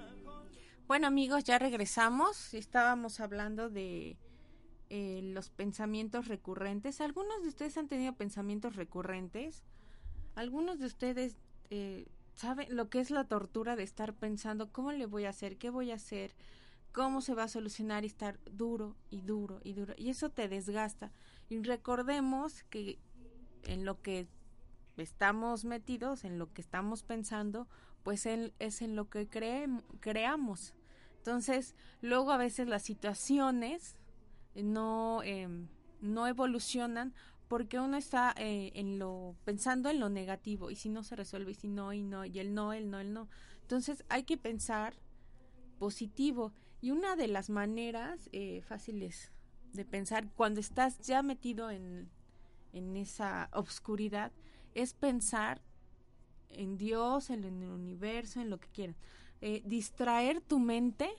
Bueno 0.85 1.07
amigos, 1.07 1.45
ya 1.45 1.57
regresamos. 1.57 2.53
Estábamos 2.53 3.21
hablando 3.21 3.69
de 3.69 4.17
eh, 4.89 5.21
los 5.23 5.49
pensamientos 5.49 6.27
recurrentes. 6.27 6.99
Algunos 6.99 7.41
de 7.43 7.47
ustedes 7.47 7.77
han 7.77 7.87
tenido 7.87 8.11
pensamientos 8.17 8.75
recurrentes. 8.75 9.63
Algunos 10.35 10.77
de 10.77 10.87
ustedes 10.87 11.37
eh, 11.69 12.05
saben 12.35 12.75
lo 12.75 12.89
que 12.89 12.99
es 12.99 13.11
la 13.11 13.23
tortura 13.25 13.75
de 13.75 13.83
estar 13.83 14.13
pensando 14.13 14.71
cómo 14.71 14.91
le 14.91 15.05
voy 15.05 15.25
a 15.25 15.29
hacer, 15.29 15.57
qué 15.57 15.69
voy 15.69 15.91
a 15.91 15.95
hacer, 15.95 16.35
cómo 16.91 17.21
se 17.21 17.33
va 17.33 17.43
a 17.43 17.47
solucionar 17.47 18.03
y 18.03 18.07
estar 18.07 18.39
duro 18.51 18.95
y 19.09 19.21
duro 19.21 19.59
y 19.63 19.73
duro. 19.73 19.93
Y 19.97 20.09
eso 20.09 20.29
te 20.29 20.47
desgasta. 20.47 21.11
Y 21.49 21.61
recordemos 21.61 22.63
que 22.69 22.99
en 23.63 23.85
lo 23.85 24.01
que 24.01 24.27
estamos 24.97 25.65
metidos, 25.65 26.23
en 26.23 26.37
lo 26.39 26.53
que 26.53 26.61
estamos 26.61 27.03
pensando, 27.03 27.67
pues 28.03 28.25
en- 28.25 28.53
es 28.59 28.81
en 28.81 28.95
lo 28.95 29.09
que 29.09 29.29
creem- 29.29 29.83
creamos. 29.99 30.73
Entonces, 31.17 31.75
luego 32.01 32.31
a 32.31 32.37
veces 32.37 32.67
las 32.67 32.83
situaciones 32.83 33.95
no, 34.55 35.21
em, 35.23 35.67
no 36.01 36.27
evolucionan 36.27 37.13
porque 37.47 37.79
uno 37.79 37.97
está 37.97 38.33
eh, 38.37 38.71
en 38.75 38.99
lo 38.99 39.35
pensando 39.45 39.89
en 39.89 39.99
lo 39.99 40.09
negativo 40.09 40.71
y 40.71 40.75
si 40.75 40.89
no 40.89 41.03
se 41.03 41.15
resuelve 41.15 41.51
y 41.51 41.55
si 41.55 41.67
no 41.67 41.93
y 41.93 42.01
no 42.01 42.25
y 42.25 42.39
el 42.39 42.53
no 42.53 42.73
el 42.73 42.89
no 42.89 42.99
el 42.99 43.13
no 43.13 43.27
entonces 43.61 44.03
hay 44.09 44.23
que 44.23 44.37
pensar 44.37 44.95
positivo 45.77 46.51
y 46.81 46.91
una 46.91 47.15
de 47.15 47.27
las 47.27 47.49
maneras 47.49 48.29
eh, 48.31 48.61
fáciles 48.67 49.31
de 49.73 49.85
pensar 49.85 50.27
cuando 50.35 50.59
estás 50.59 50.99
ya 50.99 51.21
metido 51.21 51.69
en, 51.69 52.09
en 52.73 52.95
esa 52.97 53.49
obscuridad 53.53 54.31
es 54.73 54.93
pensar 54.93 55.61
en 56.49 56.77
Dios, 56.77 57.29
en 57.29 57.43
el 57.43 57.69
universo, 57.69 58.41
en 58.41 58.49
lo 58.49 58.59
que 58.59 58.67
quieras. 58.69 58.95
Eh, 59.41 59.61
distraer 59.65 60.41
tu 60.41 60.59
mente 60.59 61.09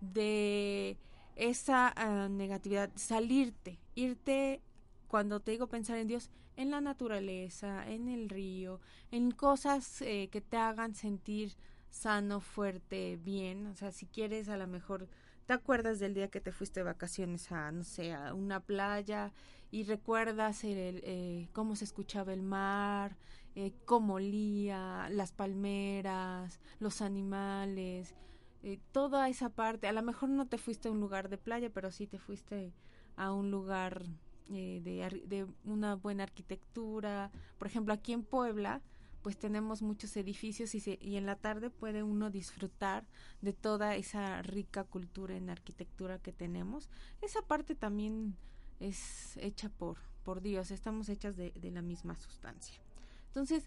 de 0.00 0.96
esa 1.36 1.92
ah, 1.96 2.28
negatividad, 2.28 2.90
salirte, 2.94 3.78
irte, 3.94 4.60
cuando 5.08 5.40
te 5.40 5.52
digo 5.52 5.68
pensar 5.68 5.98
en 5.98 6.08
Dios, 6.08 6.30
en 6.56 6.70
la 6.70 6.80
naturaleza, 6.80 7.88
en 7.90 8.08
el 8.08 8.28
río, 8.28 8.80
en 9.10 9.30
cosas 9.30 10.02
eh, 10.02 10.28
que 10.30 10.40
te 10.40 10.56
hagan 10.56 10.94
sentir 10.94 11.52
sano, 11.90 12.40
fuerte, 12.40 13.18
bien. 13.22 13.66
O 13.66 13.74
sea, 13.76 13.92
si 13.92 14.06
quieres, 14.06 14.48
a 14.48 14.56
lo 14.56 14.66
mejor 14.66 15.08
te 15.46 15.52
acuerdas 15.52 15.98
del 15.98 16.14
día 16.14 16.28
que 16.28 16.40
te 16.40 16.52
fuiste 16.52 16.80
de 16.80 16.84
vacaciones 16.84 17.50
a, 17.52 17.70
no 17.70 17.84
sé, 17.84 18.12
a 18.12 18.34
una 18.34 18.60
playa 18.60 19.32
y 19.70 19.84
recuerdas 19.84 20.60
eh, 20.64 21.48
cómo 21.52 21.76
se 21.76 21.84
escuchaba 21.84 22.32
el 22.32 22.42
mar, 22.42 23.16
eh, 23.54 23.72
cómo 23.84 24.14
olía, 24.14 25.08
las 25.10 25.32
palmeras, 25.32 26.60
los 26.80 27.02
animales, 27.02 28.14
eh, 28.62 28.80
toda 28.92 29.28
esa 29.28 29.50
parte. 29.50 29.86
A 29.86 29.92
lo 29.92 30.02
mejor 30.02 30.28
no 30.28 30.46
te 30.46 30.58
fuiste 30.58 30.88
a 30.88 30.92
un 30.92 31.00
lugar 31.00 31.28
de 31.28 31.38
playa, 31.38 31.70
pero 31.70 31.90
sí 31.90 32.06
te 32.06 32.18
fuiste 32.18 32.72
a 33.16 33.32
un 33.32 33.50
lugar 33.50 34.04
eh, 34.52 34.80
de, 34.82 35.22
de 35.26 35.46
una 35.64 35.94
buena 35.96 36.24
arquitectura. 36.24 37.30
Por 37.58 37.66
ejemplo, 37.66 37.94
aquí 37.94 38.12
en 38.12 38.22
Puebla, 38.24 38.82
pues 39.22 39.38
tenemos 39.38 39.80
muchos 39.80 40.16
edificios 40.16 40.74
y, 40.74 40.80
se- 40.80 40.98
y 41.00 41.16
en 41.16 41.26
la 41.26 41.36
tarde 41.36 41.70
puede 41.70 42.02
uno 42.02 42.30
disfrutar 42.30 43.06
de 43.40 43.52
toda 43.54 43.96
esa 43.96 44.42
rica 44.42 44.84
cultura 44.84 45.34
en 45.34 45.48
arquitectura 45.48 46.18
que 46.18 46.32
tenemos. 46.32 46.90
Esa 47.22 47.40
parte 47.42 47.74
también 47.74 48.36
es 48.80 49.36
hecha 49.38 49.70
por, 49.70 49.96
por 50.24 50.42
Dios, 50.42 50.70
estamos 50.70 51.08
hechas 51.08 51.36
de, 51.36 51.52
la 51.72 51.80
misma 51.82 52.16
sustancia. 52.16 52.80
Entonces, 53.28 53.64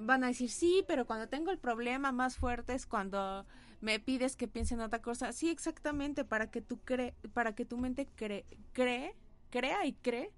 van 0.00 0.24
a 0.24 0.28
decir, 0.28 0.50
sí, 0.50 0.84
pero 0.88 1.06
cuando 1.06 1.28
tengo 1.28 1.50
el 1.50 1.58
problema 1.58 2.12
más 2.12 2.36
fuerte 2.36 2.74
es 2.74 2.86
cuando 2.86 3.44
me 3.80 4.00
pides 4.00 4.36
que 4.36 4.48
piense 4.48 4.74
en 4.74 4.80
otra 4.80 5.02
cosa. 5.02 5.32
Sí, 5.32 5.50
exactamente, 5.50 6.24
para 6.24 6.50
que 6.50 6.62
tu, 6.62 6.80
cre 6.80 7.14
para 7.34 7.54
que 7.54 7.64
tu 7.66 7.76
mente 7.76 8.08
cree, 8.16 8.46
cree, 8.72 9.14
crea 9.50 9.86
y 9.86 9.92
cree 9.92 10.32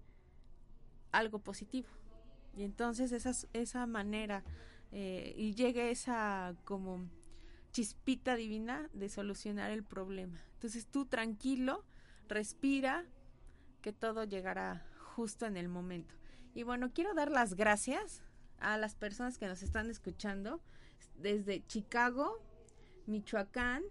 algo 1.13 1.39
positivo. 1.39 1.89
Y 2.57 2.65
entonces 2.65 3.13
esa, 3.53 3.87
manera 3.87 4.43
eh, 4.91 5.35
y 5.37 5.55
llegue 5.55 5.91
esa 5.91 6.55
como 6.65 7.09
chispita 7.73 8.35
divina 8.35 8.89
de 8.93 9.09
solucionar 9.09 9.71
el 9.71 9.85
problema. 9.85 10.41
Entonces 10.55 10.87
tú 10.87 11.07
tranquilo, 11.07 11.85
respira, 12.27 13.05
que 13.81 13.93
todo 13.93 14.25
llegará 14.25 14.85
justo 15.15 15.47
en 15.47 15.57
el 15.57 15.69
momento. 15.69 16.15
Y 16.55 16.65
bueno, 16.65 16.93
quiero 16.93 17.15
dar 17.15 17.31
las 17.31 17.55
gracias 17.55 18.23
a 18.59 18.77
las 18.77 18.97
personas 18.97 19.39
que 19.39 19.47
nos 19.47 19.63
están 19.63 19.89
escuchando 19.91 20.61
desde 21.17 21.65
Chicago, 21.67 22.43
Michoacán, 23.07 23.83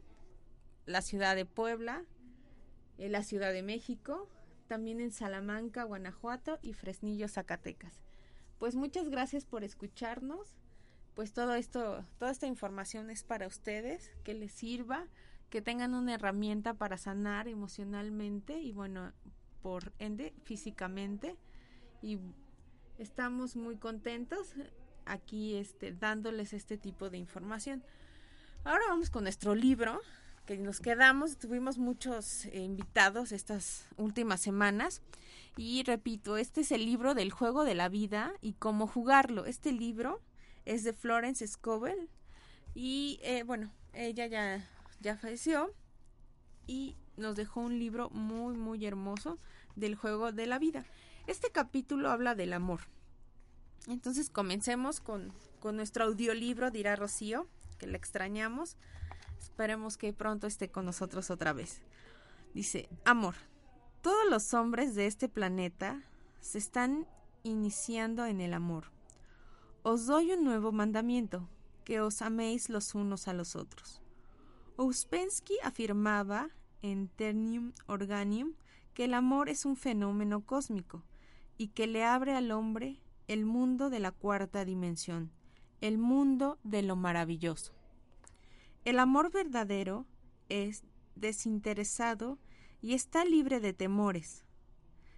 la 0.85 1.01
ciudad 1.01 1.35
de 1.35 1.45
Puebla, 1.45 2.03
en 2.97 3.11
la 3.11 3.23
Ciudad 3.23 3.53
de 3.53 3.63
México, 3.63 4.27
también 4.67 5.01
en 5.01 5.11
Salamanca, 5.11 5.83
Guanajuato 5.83 6.59
y 6.61 6.73
Fresnillo, 6.73 7.27
Zacatecas. 7.27 7.99
Pues 8.59 8.75
muchas 8.75 9.09
gracias 9.09 9.45
por 9.45 9.63
escucharnos. 9.63 10.55
Pues 11.15 11.33
todo 11.33 11.55
esto, 11.55 12.05
toda 12.19 12.31
esta 12.31 12.45
información 12.45 13.09
es 13.09 13.23
para 13.23 13.47
ustedes, 13.47 14.11
que 14.23 14.35
les 14.35 14.51
sirva, 14.51 15.07
que 15.49 15.61
tengan 15.61 15.95
una 15.95 16.13
herramienta 16.13 16.75
para 16.75 16.97
sanar 16.97 17.47
emocionalmente 17.47 18.59
y 18.59 18.71
bueno, 18.71 19.13
por 19.61 19.93
ende 19.99 20.33
físicamente 20.43 21.37
y 22.01 22.19
estamos 22.97 23.55
muy 23.55 23.77
contentos 23.77 24.53
aquí 25.05 25.55
este 25.55 25.93
dándoles 25.93 26.53
este 26.53 26.77
tipo 26.77 27.09
de 27.09 27.17
información. 27.17 27.83
Ahora 28.63 28.83
vamos 28.89 29.09
con 29.09 29.23
nuestro 29.23 29.55
libro 29.55 30.01
que 30.47 30.57
nos 30.57 30.79
quedamos, 30.79 31.37
tuvimos 31.37 31.77
muchos 31.77 32.45
eh, 32.45 32.61
invitados 32.61 33.33
estas 33.33 33.85
últimas 33.97 34.39
semanas 34.39 35.01
y 35.57 35.83
repito, 35.83 36.37
este 36.37 36.61
es 36.61 36.71
el 36.71 36.85
libro 36.85 37.13
del 37.13 37.31
juego 37.31 37.65
de 37.65 37.75
la 37.75 37.89
vida 37.89 38.33
y 38.41 38.53
cómo 38.53 38.87
jugarlo. 38.87 39.45
Este 39.45 39.73
libro 39.73 40.21
es 40.65 40.85
de 40.85 40.93
Florence 40.93 41.45
Scovel 41.45 42.09
y 42.73 43.19
eh, 43.23 43.43
bueno, 43.43 43.73
ella 43.93 44.25
ya, 44.27 44.65
ya 45.01 45.17
falleció 45.17 45.73
y 46.65 46.95
nos 47.17 47.35
dejó 47.35 47.59
un 47.59 47.77
libro 47.77 48.09
muy 48.11 48.55
muy 48.55 48.85
hermoso 48.85 49.39
del 49.75 49.95
juego 49.95 50.31
de 50.31 50.47
la 50.47 50.59
vida. 50.59 50.85
Este 51.27 51.51
capítulo 51.51 52.09
habla 52.09 52.35
del 52.35 52.53
amor. 52.53 52.81
Entonces 53.87 54.29
comencemos 54.29 55.01
con, 55.01 55.33
con 55.59 55.75
nuestro 55.75 56.05
audiolibro, 56.05 56.71
dirá 56.71 56.95
Rocío, 56.95 57.47
que 57.77 57.87
la 57.87 57.97
extrañamos. 57.97 58.77
Esperemos 59.39 59.97
que 59.97 60.13
pronto 60.13 60.47
esté 60.47 60.69
con 60.69 60.85
nosotros 60.85 61.29
otra 61.31 61.53
vez. 61.53 61.81
Dice, 62.53 62.89
amor, 63.05 63.35
todos 64.01 64.29
los 64.29 64.53
hombres 64.53 64.95
de 64.95 65.07
este 65.07 65.29
planeta 65.29 66.03
se 66.39 66.57
están 66.57 67.07
iniciando 67.43 68.25
en 68.25 68.41
el 68.41 68.53
amor. 68.53 68.91
Os 69.83 70.05
doy 70.05 70.31
un 70.31 70.43
nuevo 70.43 70.71
mandamiento, 70.71 71.47
que 71.83 72.01
os 72.01 72.21
améis 72.21 72.69
los 72.69 72.95
unos 72.95 73.27
a 73.27 73.33
los 73.33 73.55
otros. 73.55 74.01
Ouspensky 74.75 75.55
afirmaba 75.63 76.49
en 76.81 77.07
Ternium 77.07 77.73
Organium 77.87 78.53
que 78.93 79.05
el 79.05 79.13
amor 79.13 79.49
es 79.49 79.65
un 79.65 79.75
fenómeno 79.75 80.45
cósmico 80.45 81.03
y 81.57 81.69
que 81.69 81.87
le 81.87 82.03
abre 82.03 82.33
al 82.33 82.51
hombre 82.51 82.99
el 83.27 83.45
mundo 83.45 83.89
de 83.89 83.99
la 83.99 84.11
cuarta 84.11 84.65
dimensión, 84.65 85.31
el 85.81 85.97
mundo 85.97 86.59
de 86.63 86.81
lo 86.83 86.95
maravilloso. 86.95 87.73
El 88.87 88.99
amor 88.99 89.33
verdadero 89.33 90.05
es 90.47 90.85
desinteresado 91.15 92.39
y 92.81 92.93
está 92.93 93.25
libre 93.25 93.59
de 93.59 93.73
temores. 93.73 94.45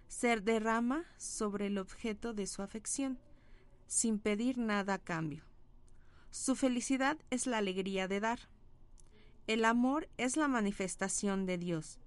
Se 0.08 0.40
derrama 0.40 1.04
sobre 1.18 1.68
el 1.68 1.78
objeto 1.78 2.34
de 2.34 2.48
su 2.48 2.62
afección, 2.62 3.20
sin 3.86 4.18
pedir 4.18 4.58
nada 4.58 4.94
a 4.94 4.98
cambio. 4.98 5.44
Su 6.30 6.56
felicidad 6.56 7.16
es 7.30 7.46
la 7.46 7.58
alegría 7.58 8.08
de 8.08 8.18
dar. 8.18 8.40
El 9.46 9.64
amor 9.64 10.08
es 10.16 10.36
la 10.36 10.48
manifestación 10.48 11.46
de 11.46 11.56
Dios 11.56 12.00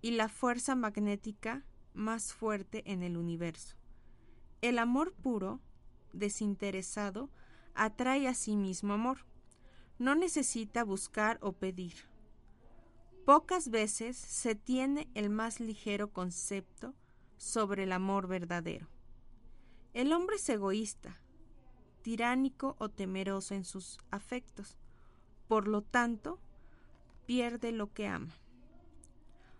y 0.00 0.12
la 0.12 0.30
fuerza 0.30 0.74
magnética 0.74 1.66
más 1.92 2.32
fuerte 2.32 2.82
en 2.90 3.02
el 3.02 3.18
universo. 3.18 3.76
El 4.62 4.78
amor 4.78 5.12
puro, 5.12 5.60
desinteresado, 6.14 7.28
atrae 7.74 8.26
a 8.26 8.32
sí 8.32 8.56
mismo 8.56 8.94
amor 8.94 9.26
no 10.00 10.14
necesita 10.14 10.82
buscar 10.82 11.38
o 11.42 11.52
pedir. 11.52 11.92
Pocas 13.26 13.68
veces 13.68 14.16
se 14.16 14.54
tiene 14.54 15.10
el 15.14 15.28
más 15.28 15.60
ligero 15.60 16.10
concepto 16.10 16.94
sobre 17.36 17.82
el 17.82 17.92
amor 17.92 18.26
verdadero. 18.26 18.88
El 19.92 20.14
hombre 20.14 20.36
es 20.36 20.48
egoísta, 20.48 21.20
tiránico 22.00 22.76
o 22.78 22.88
temeroso 22.88 23.54
en 23.54 23.64
sus 23.64 23.98
afectos, 24.10 24.78
por 25.48 25.68
lo 25.68 25.82
tanto, 25.82 26.40
pierde 27.26 27.70
lo 27.70 27.92
que 27.92 28.06
ama. 28.06 28.34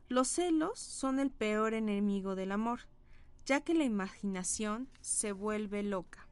Los 0.09 0.29
celos 0.29 0.79
son 0.79 1.21
el 1.21 1.31
peor 1.31 1.75
enemigo 1.75 2.35
del 2.35 2.53
amor, 2.53 2.81
ya 3.45 3.61
que 3.61 3.75
la 3.75 3.85
imaginación 3.85 4.89
se 5.03 5.33
vuelve 5.33 5.83
loca. 5.83 6.27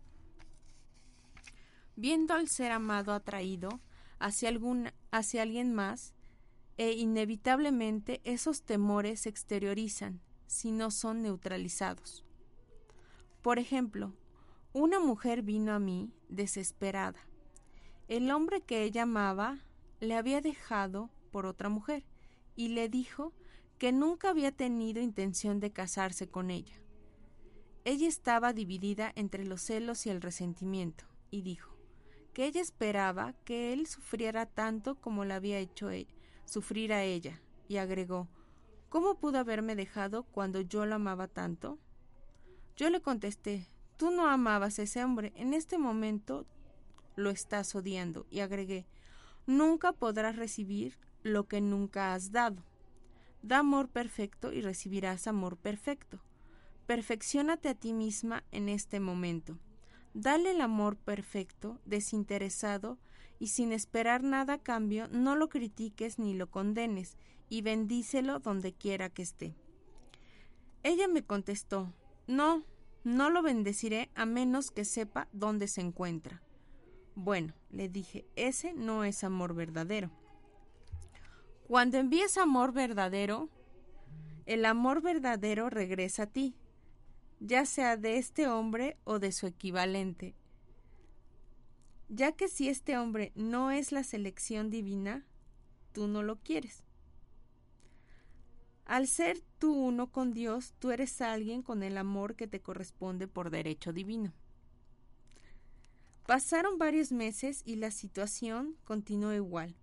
Viendo 1.94 2.32
al 2.32 2.48
ser 2.48 2.72
amado 2.72 3.12
atraído, 3.12 3.80
hacia, 4.18 4.52
hacia 5.10 5.42
alguien 5.42 5.74
más 5.74 6.14
e 6.76 6.92
inevitablemente 6.92 8.20
esos 8.24 8.62
temores 8.62 9.20
se 9.20 9.28
exteriorizan 9.28 10.20
si 10.46 10.70
no 10.72 10.90
son 10.90 11.22
neutralizados. 11.22 12.24
Por 13.42 13.58
ejemplo, 13.58 14.14
una 14.72 15.00
mujer 15.00 15.42
vino 15.42 15.72
a 15.72 15.78
mí 15.78 16.12
desesperada. 16.28 17.18
El 18.06 18.30
hombre 18.30 18.60
que 18.60 18.84
ella 18.84 19.02
amaba 19.02 19.58
le 20.00 20.14
había 20.14 20.40
dejado 20.40 21.10
por 21.30 21.46
otra 21.46 21.68
mujer 21.68 22.04
y 22.56 22.68
le 22.68 22.88
dijo 22.88 23.32
que 23.78 23.92
nunca 23.92 24.30
había 24.30 24.52
tenido 24.52 25.00
intención 25.00 25.60
de 25.60 25.72
casarse 25.72 26.28
con 26.28 26.50
ella. 26.50 26.80
Ella 27.84 28.08
estaba 28.08 28.52
dividida 28.52 29.12
entre 29.14 29.44
los 29.44 29.62
celos 29.62 30.04
y 30.06 30.10
el 30.10 30.20
resentimiento, 30.20 31.04
y 31.30 31.42
dijo 31.42 31.77
que 32.38 32.46
ella 32.46 32.60
esperaba 32.60 33.34
que 33.44 33.72
él 33.72 33.88
sufriera 33.88 34.46
tanto 34.46 34.94
como 34.94 35.24
la 35.24 35.34
había 35.34 35.58
hecho 35.58 35.90
e-, 35.90 36.06
sufrir 36.44 36.92
a 36.92 37.02
ella, 37.02 37.42
y 37.66 37.78
agregó 37.78 38.28
¿Cómo 38.88 39.16
pudo 39.16 39.40
haberme 39.40 39.74
dejado 39.74 40.22
cuando 40.22 40.60
yo 40.60 40.86
lo 40.86 40.94
amaba 40.94 41.26
tanto? 41.26 41.80
Yo 42.76 42.90
le 42.90 43.00
contesté 43.00 43.66
Tú 43.96 44.12
no 44.12 44.28
amabas 44.28 44.78
a 44.78 44.82
ese 44.82 45.02
hombre, 45.02 45.32
en 45.34 45.52
este 45.52 45.78
momento 45.78 46.46
lo 47.16 47.30
estás 47.30 47.74
odiando, 47.74 48.24
y 48.30 48.38
agregué 48.38 48.86
Nunca 49.48 49.90
podrás 49.92 50.36
recibir 50.36 50.96
lo 51.24 51.48
que 51.48 51.60
nunca 51.60 52.14
has 52.14 52.30
dado. 52.30 52.62
Da 53.42 53.58
amor 53.58 53.88
perfecto 53.88 54.52
y 54.52 54.60
recibirás 54.60 55.26
amor 55.26 55.56
perfecto. 55.56 56.20
Perfecciónate 56.86 57.68
a 57.68 57.74
ti 57.74 57.92
misma 57.92 58.44
en 58.52 58.68
este 58.68 59.00
momento. 59.00 59.58
Dale 60.20 60.50
el 60.50 60.60
amor 60.62 60.96
perfecto, 60.96 61.78
desinteresado 61.84 62.98
y 63.38 63.46
sin 63.46 63.70
esperar 63.70 64.24
nada 64.24 64.54
a 64.54 64.58
cambio, 64.58 65.06
no 65.12 65.36
lo 65.36 65.48
critiques 65.48 66.18
ni 66.18 66.34
lo 66.34 66.50
condenes, 66.50 67.16
y 67.48 67.62
bendícelo 67.62 68.40
donde 68.40 68.72
quiera 68.72 69.10
que 69.10 69.22
esté. 69.22 69.54
Ella 70.82 71.06
me 71.06 71.22
contestó 71.22 71.92
No, 72.26 72.64
no 73.04 73.30
lo 73.30 73.42
bendeciré 73.42 74.10
a 74.16 74.26
menos 74.26 74.72
que 74.72 74.84
sepa 74.84 75.28
dónde 75.32 75.68
se 75.68 75.82
encuentra. 75.82 76.42
Bueno, 77.14 77.54
le 77.70 77.88
dije, 77.88 78.26
ese 78.34 78.72
no 78.72 79.04
es 79.04 79.22
amor 79.22 79.54
verdadero. 79.54 80.10
Cuando 81.68 81.96
envíes 81.96 82.38
amor 82.38 82.72
verdadero, 82.72 83.48
el 84.46 84.64
amor 84.64 85.00
verdadero 85.00 85.70
regresa 85.70 86.24
a 86.24 86.26
ti, 86.26 86.56
ya 87.40 87.66
sea 87.66 87.96
de 87.96 88.18
este 88.18 88.48
hombre 88.48 88.96
o 89.04 89.18
de 89.18 89.32
su 89.32 89.46
equivalente, 89.46 90.34
ya 92.08 92.32
que 92.32 92.48
si 92.48 92.68
este 92.68 92.96
hombre 92.96 93.32
no 93.34 93.70
es 93.70 93.92
la 93.92 94.02
selección 94.02 94.70
divina, 94.70 95.26
tú 95.92 96.08
no 96.08 96.22
lo 96.22 96.36
quieres. 96.36 96.82
Al 98.86 99.06
ser 99.06 99.42
tú 99.58 99.74
uno 99.74 100.10
con 100.10 100.32
Dios, 100.32 100.74
tú 100.78 100.90
eres 100.90 101.20
alguien 101.20 101.62
con 101.62 101.82
el 101.82 101.98
amor 101.98 102.36
que 102.36 102.46
te 102.46 102.60
corresponde 102.60 103.28
por 103.28 103.50
derecho 103.50 103.92
divino. 103.92 104.32
Pasaron 106.26 106.78
varios 106.78 107.12
meses 107.12 107.62
y 107.66 107.76
la 107.76 107.90
situación 107.90 108.76
continuó 108.84 109.34
igual, 109.34 109.76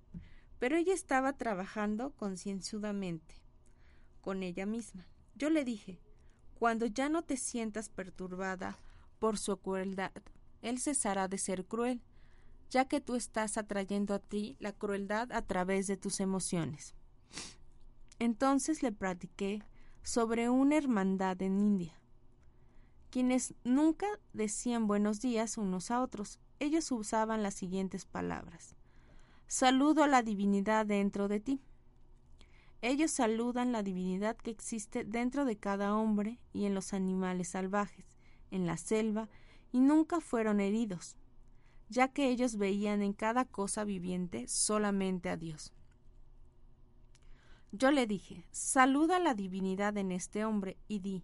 pero 0.57 0.75
ella 0.75 0.93
estaba 0.93 1.33
trabajando 1.33 2.11
concienzudamente 2.15 3.35
con 4.21 4.41
ella 4.41 4.65
misma. 4.65 5.07
Yo 5.35 5.51
le 5.51 5.63
dije, 5.63 5.99
cuando 6.65 6.87
ya 6.87 7.09
no 7.09 7.21
te 7.21 7.37
sientas 7.37 7.89
perturbada 7.89 8.79
por 9.19 9.37
su 9.37 9.55
crueldad, 9.55 10.11
él 10.63 10.79
cesará 10.79 11.27
de 11.27 11.37
ser 11.37 11.67
cruel, 11.67 12.01
ya 12.71 12.85
que 12.85 12.99
tú 12.99 13.13
estás 13.13 13.59
atrayendo 13.59 14.15
a 14.15 14.19
ti 14.19 14.57
la 14.59 14.71
crueldad 14.71 15.31
a 15.31 15.43
través 15.43 15.85
de 15.85 15.95
tus 15.95 16.19
emociones. 16.19 16.95
Entonces 18.17 18.81
le 18.81 18.91
platiqué 18.91 19.61
sobre 20.01 20.49
una 20.49 20.75
hermandad 20.75 21.39
en 21.43 21.59
India. 21.59 22.01
quienes 23.11 23.53
nunca 23.63 24.07
decían 24.33 24.87
buenos 24.87 25.21
días 25.21 25.59
unos 25.59 25.91
a 25.91 26.01
otros. 26.01 26.39
Ellos 26.59 26.91
usaban 26.91 27.43
las 27.43 27.53
siguientes 27.53 28.05
palabras. 28.05 28.75
Saludo 29.45 30.03
a 30.03 30.07
la 30.07 30.23
divinidad 30.23 30.87
dentro 30.87 31.27
de 31.27 31.41
ti. 31.41 31.61
Ellos 32.87 33.09
saludan 33.09 33.71
la 33.71 33.81
divinidad 33.81 34.37
que 34.37 34.51
existe 34.51 35.03
dentro 35.03 35.43
de 35.43 35.57
cada 35.57 35.95
hombre 35.95 36.37
y 36.53 36.65
en 36.65 36.75
los 36.75 36.93
animales 36.93 37.47
salvajes, 37.47 38.05
en 38.51 38.67
la 38.67 38.77
selva, 38.77 39.27
y 39.71 39.79
nunca 39.79 40.21
fueron 40.21 40.59
heridos, 40.59 41.17
ya 41.89 42.09
que 42.09 42.29
ellos 42.29 42.57
veían 42.57 43.01
en 43.01 43.13
cada 43.13 43.45
cosa 43.45 43.85
viviente 43.85 44.47
solamente 44.47 45.29
a 45.29 45.35
Dios. 45.35 45.73
Yo 47.71 47.89
le 47.89 48.05
dije, 48.05 48.45
saluda 48.51 49.17
la 49.17 49.33
divinidad 49.33 49.97
en 49.97 50.11
este 50.11 50.45
hombre 50.45 50.77
y 50.87 50.99
di, 50.99 51.23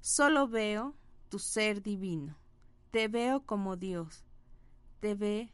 solo 0.00 0.48
veo 0.48 0.96
tu 1.28 1.38
ser 1.38 1.82
divino, 1.82 2.38
te 2.90 3.08
veo 3.08 3.44
como 3.44 3.76
Dios, 3.76 4.24
te 5.00 5.14
ve, 5.14 5.52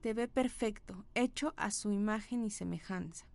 te 0.00 0.14
ve 0.14 0.26
perfecto, 0.26 1.04
hecho 1.14 1.52
a 1.58 1.70
su 1.70 1.92
imagen 1.92 2.44
y 2.44 2.50
semejanza. 2.50 3.29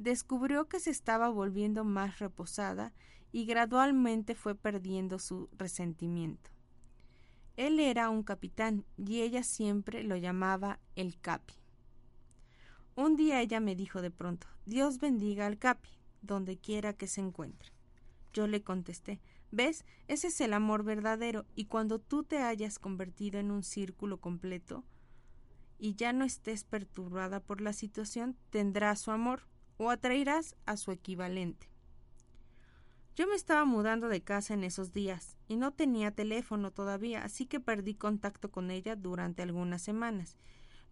Descubrió 0.00 0.66
que 0.66 0.80
se 0.80 0.88
estaba 0.88 1.28
volviendo 1.28 1.84
más 1.84 2.20
reposada 2.20 2.94
y 3.32 3.44
gradualmente 3.44 4.34
fue 4.34 4.54
perdiendo 4.54 5.18
su 5.18 5.50
resentimiento. 5.58 6.48
Él 7.58 7.78
era 7.78 8.08
un 8.08 8.22
capitán 8.22 8.86
y 8.96 9.20
ella 9.20 9.42
siempre 9.42 10.02
lo 10.02 10.16
llamaba 10.16 10.80
el 10.96 11.20
capi. 11.20 11.52
Un 12.96 13.16
día 13.16 13.42
ella 13.42 13.60
me 13.60 13.76
dijo 13.76 14.00
de 14.00 14.10
pronto, 14.10 14.46
Dios 14.64 15.00
bendiga 15.00 15.46
al 15.46 15.58
Capi, 15.58 15.90
donde 16.22 16.56
quiera 16.56 16.94
que 16.94 17.06
se 17.06 17.20
encuentre. 17.20 17.70
Yo 18.32 18.46
le 18.46 18.62
contesté, 18.62 19.20
¿ves? 19.50 19.84
Ese 20.08 20.28
es 20.28 20.40
el 20.40 20.54
amor 20.54 20.82
verdadero, 20.82 21.44
y 21.54 21.66
cuando 21.66 21.98
tú 21.98 22.24
te 22.24 22.38
hayas 22.38 22.78
convertido 22.78 23.38
en 23.38 23.50
un 23.50 23.62
círculo 23.62 24.18
completo 24.18 24.82
y 25.78 25.94
ya 25.94 26.14
no 26.14 26.24
estés 26.24 26.64
perturbada 26.64 27.40
por 27.40 27.60
la 27.60 27.74
situación, 27.74 28.38
tendrás 28.48 29.00
su 29.00 29.10
amor 29.10 29.42
o 29.80 29.88
atraerás 29.88 30.56
a 30.66 30.76
su 30.76 30.92
equivalente. 30.92 31.66
Yo 33.16 33.26
me 33.26 33.34
estaba 33.34 33.64
mudando 33.64 34.08
de 34.08 34.20
casa 34.20 34.52
en 34.52 34.62
esos 34.62 34.92
días 34.92 35.38
y 35.48 35.56
no 35.56 35.72
tenía 35.72 36.10
teléfono 36.10 36.70
todavía, 36.70 37.24
así 37.24 37.46
que 37.46 37.60
perdí 37.60 37.94
contacto 37.94 38.50
con 38.50 38.70
ella 38.70 38.94
durante 38.94 39.42
algunas 39.42 39.80
semanas 39.80 40.36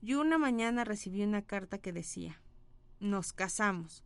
y 0.01 0.15
una 0.15 0.39
mañana 0.39 0.85
recibí 0.85 1.23
una 1.23 1.43
carta 1.43 1.77
que 1.77 1.93
decía 1.93 2.41
Nos 2.99 3.35
casamos. 3.35 4.05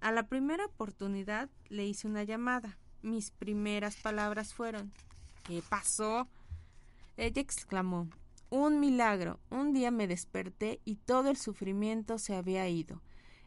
A 0.00 0.12
la 0.12 0.26
primera 0.28 0.64
oportunidad 0.64 1.50
le 1.68 1.84
hice 1.84 2.08
una 2.08 2.22
llamada. 2.22 2.78
Mis 3.02 3.32
primeras 3.32 3.96
palabras 3.96 4.54
fueron 4.54 4.94
¿Qué 5.42 5.62
pasó? 5.68 6.26
Ella 7.18 7.42
exclamó 7.42 8.08
Un 8.48 8.80
milagro. 8.80 9.40
Un 9.50 9.74
día 9.74 9.90
me 9.90 10.08
desperté 10.08 10.80
y 10.86 10.96
todo 10.96 11.28
el 11.28 11.36
sufrimiento 11.36 12.16
se 12.16 12.34
había 12.34 12.66
ido. 12.70 13.02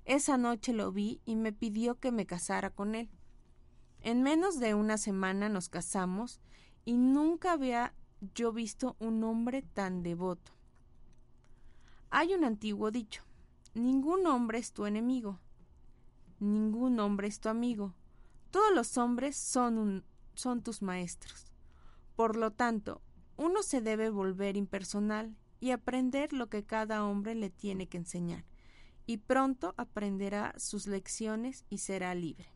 Esa 0.06 0.38
noche 0.38 0.74
lo 0.74 0.92
vi 0.92 1.22
y 1.26 1.36
me 1.36 1.52
pidió 1.52 2.00
que 2.00 2.12
me 2.12 2.26
casara 2.26 2.70
con 2.70 2.96
él. 2.96 3.10
En 4.02 4.22
menos 4.22 4.60
de 4.60 4.74
una 4.76 4.98
semana 4.98 5.50
nos 5.50 5.68
casamos 5.68 6.40
y 6.86 6.98
nunca 6.98 7.54
había 7.54 7.94
yo 8.34 8.54
visto 8.54 8.96
un 9.00 9.24
hombre 9.24 9.62
tan 9.62 10.04
devoto. 10.04 10.54
Hay 12.12 12.34
un 12.34 12.46
antiguo 12.46 12.92
dicho 12.92 13.24
Ningún 13.76 14.26
hombre 14.26 14.58
es 14.60 14.72
tu 14.72 14.86
enemigo, 14.86 15.42
ningún 16.40 16.98
hombre 17.02 17.28
es 17.28 17.42
tu 17.42 17.50
amigo, 17.50 17.94
todos 18.50 18.74
los 18.74 18.98
hombres 18.98 19.36
son, 19.36 20.06
son 20.34 20.64
tus 20.64 20.82
maestros. 20.82 21.52
Por 22.16 22.38
lo 22.38 22.52
tanto, 22.52 23.02
uno 23.36 23.64
se 23.64 23.82
debe 23.82 24.10
volver 24.10 24.56
impersonal 24.56 25.36
y 25.60 25.72
aprender 25.72 26.32
lo 26.32 26.48
que 26.48 26.64
cada 26.64 27.04
hombre 27.04 27.36
le 27.36 27.50
tiene 27.50 27.90
que 27.90 27.98
enseñar, 27.98 28.46
y 29.06 29.18
pronto 29.18 29.74
aprenderá 29.78 30.54
sus 30.58 30.88
lecciones 30.88 31.66
y 31.70 31.80
será 31.80 32.16
libre. 32.16 32.50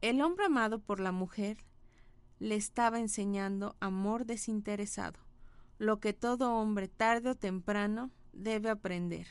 El 0.00 0.20
hombre 0.20 0.46
amado 0.46 0.80
por 0.80 0.98
la 1.00 1.12
mujer 1.12 1.58
le 2.38 2.56
estaba 2.56 2.98
enseñando 2.98 3.76
amor 3.80 4.26
desinteresado, 4.26 5.20
lo 5.78 6.00
que 6.00 6.12
todo 6.12 6.54
hombre 6.54 6.88
tarde 6.88 7.30
o 7.30 7.34
temprano 7.36 8.10
debe 8.32 8.70
aprender. 8.70 9.26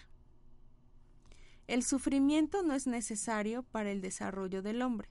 El 1.67 1.83
sufrimiento 1.83 2.63
no 2.63 2.73
es 2.73 2.87
necesario 2.87 3.63
para 3.63 3.91
el 3.91 4.01
desarrollo 4.01 4.61
del 4.61 4.81
hombre. 4.81 5.09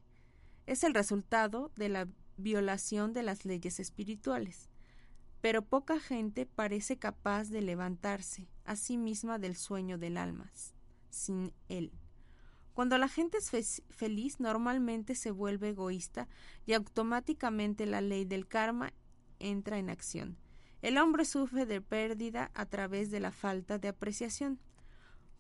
Es 0.67 0.85
el 0.85 0.95
resultado 0.95 1.73
de 1.77 1.89
la 1.89 2.09
violación 2.37 3.13
de 3.13 3.23
las 3.23 3.45
leyes 3.45 3.81
espirituales. 3.81 4.69
Pero 5.41 5.63
poca 5.63 5.99
gente 5.99 6.45
parece 6.45 6.99
capaz 6.99 7.49
de 7.49 7.63
levantarse 7.63 8.49
a 8.71 8.77
sí 8.77 8.97
misma 8.97 9.41
del 9.41 9.57
sueño 9.57 9.99
del 9.99 10.17
alma, 10.17 10.53
sin 11.09 11.53
él. 11.69 11.91
Cuando 12.73 12.99
la 12.99 13.09
gente 13.09 13.39
es 13.39 13.83
feliz, 13.91 14.39
normalmente 14.39 15.17
se 15.17 15.33
vuelve 15.33 15.71
egoísta 15.71 16.29
y 16.67 16.75
automáticamente 16.75 17.85
la 17.85 18.01
ley 18.01 18.25
del 18.25 18.47
karma 18.47 18.93
entra 19.41 19.81
en 19.81 19.91
acción. 19.91 20.39
El 20.83 20.99
hombre 20.99 21.25
sufre 21.25 21.67
de 21.67 21.81
pérdida 21.81 22.53
a 22.55 22.65
través 22.65 23.11
de 23.11 23.19
la 23.19 23.33
falta 23.33 23.79
de 23.79 23.89
apreciación. 23.89 24.61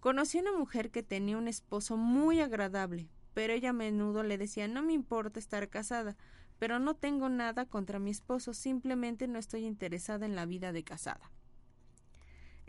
Conocí 0.01 0.41
una 0.41 0.59
mujer 0.59 0.91
que 0.91 1.05
tenía 1.05 1.39
un 1.39 1.47
esposo 1.47 1.97
muy 1.97 2.41
agradable, 2.41 3.11
pero 3.33 3.53
ella 3.53 3.71
a 3.71 3.73
menudo 3.73 4.25
le 4.25 4.39
decía 4.39 4.67
no 4.67 4.83
me 4.83 4.93
importa 4.93 5.39
estar 5.39 5.69
casada, 5.69 6.17
pero 6.59 6.81
no 6.81 6.97
tengo 6.97 7.29
nada 7.29 7.65
contra 7.65 8.01
mi 8.01 8.11
esposo, 8.11 8.55
simplemente 8.55 9.29
no 9.29 9.39
estoy 9.39 9.67
interesada 9.67 10.27
en 10.27 10.35
la 10.35 10.47
vida 10.47 10.73
de 10.73 10.83
casada. 10.83 11.31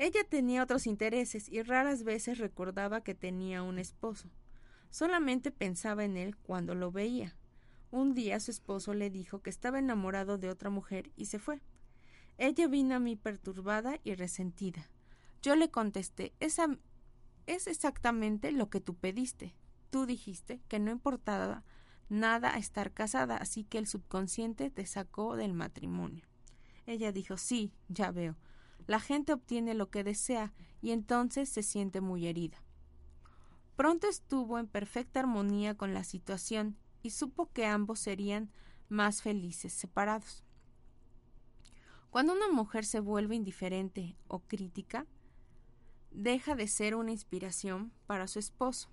Ella 0.01 0.23
tenía 0.23 0.63
otros 0.63 0.87
intereses 0.87 1.47
y 1.47 1.61
raras 1.61 2.03
veces 2.03 2.39
recordaba 2.39 3.03
que 3.03 3.13
tenía 3.13 3.61
un 3.61 3.77
esposo. 3.77 4.31
Solamente 4.89 5.51
pensaba 5.51 6.03
en 6.03 6.17
él 6.17 6.35
cuando 6.37 6.73
lo 6.73 6.91
veía. 6.91 7.37
Un 7.91 8.15
día 8.15 8.39
su 8.39 8.49
esposo 8.49 8.95
le 8.95 9.11
dijo 9.11 9.43
que 9.43 9.51
estaba 9.51 9.77
enamorado 9.77 10.39
de 10.39 10.49
otra 10.49 10.71
mujer 10.71 11.11
y 11.15 11.25
se 11.25 11.37
fue. 11.37 11.61
Ella 12.39 12.67
vino 12.67 12.95
a 12.95 12.99
mí 12.99 13.15
perturbada 13.15 13.99
y 14.03 14.15
resentida. 14.15 14.89
Yo 15.43 15.55
le 15.55 15.69
contesté 15.69 16.33
Esa 16.39 16.79
es 17.45 17.67
exactamente 17.67 18.51
lo 18.51 18.71
que 18.71 18.81
tú 18.81 18.95
pediste. 18.95 19.53
Tú 19.91 20.07
dijiste 20.07 20.63
que 20.67 20.79
no 20.79 20.89
importaba 20.89 21.63
nada 22.09 22.57
estar 22.57 22.91
casada, 22.91 23.37
así 23.37 23.65
que 23.65 23.77
el 23.77 23.85
subconsciente 23.85 24.71
te 24.71 24.87
sacó 24.87 25.35
del 25.35 25.53
matrimonio. 25.53 26.25
Ella 26.87 27.11
dijo 27.11 27.37
Sí, 27.37 27.71
ya 27.87 28.09
veo. 28.09 28.35
La 28.91 28.99
gente 28.99 29.31
obtiene 29.31 29.73
lo 29.73 29.89
que 29.89 30.03
desea 30.03 30.51
y 30.81 30.91
entonces 30.91 31.47
se 31.47 31.63
siente 31.63 32.01
muy 32.01 32.27
herida. 32.27 32.61
Pronto 33.77 34.09
estuvo 34.09 34.59
en 34.59 34.67
perfecta 34.67 35.21
armonía 35.21 35.77
con 35.77 35.93
la 35.93 36.03
situación 36.03 36.75
y 37.01 37.11
supo 37.11 37.49
que 37.53 37.65
ambos 37.65 38.01
serían 38.01 38.51
más 38.89 39.21
felices 39.21 39.71
separados. 39.71 40.43
Cuando 42.09 42.33
una 42.33 42.51
mujer 42.51 42.83
se 42.83 42.99
vuelve 42.99 43.37
indiferente 43.37 44.17
o 44.27 44.39
crítica, 44.39 45.07
deja 46.11 46.55
de 46.55 46.67
ser 46.67 46.95
una 46.95 47.11
inspiración 47.11 47.93
para 48.07 48.27
su 48.27 48.39
esposo. 48.39 48.89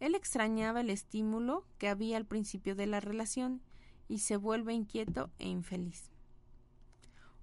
Él 0.00 0.14
extrañaba 0.14 0.80
el 0.80 0.88
estímulo 0.88 1.66
que 1.76 1.90
había 1.90 2.16
al 2.16 2.24
principio 2.24 2.74
de 2.74 2.86
la 2.86 3.00
relación 3.00 3.60
y 4.08 4.20
se 4.20 4.38
vuelve 4.38 4.72
inquieto 4.72 5.30
e 5.38 5.48
infeliz. 5.48 6.11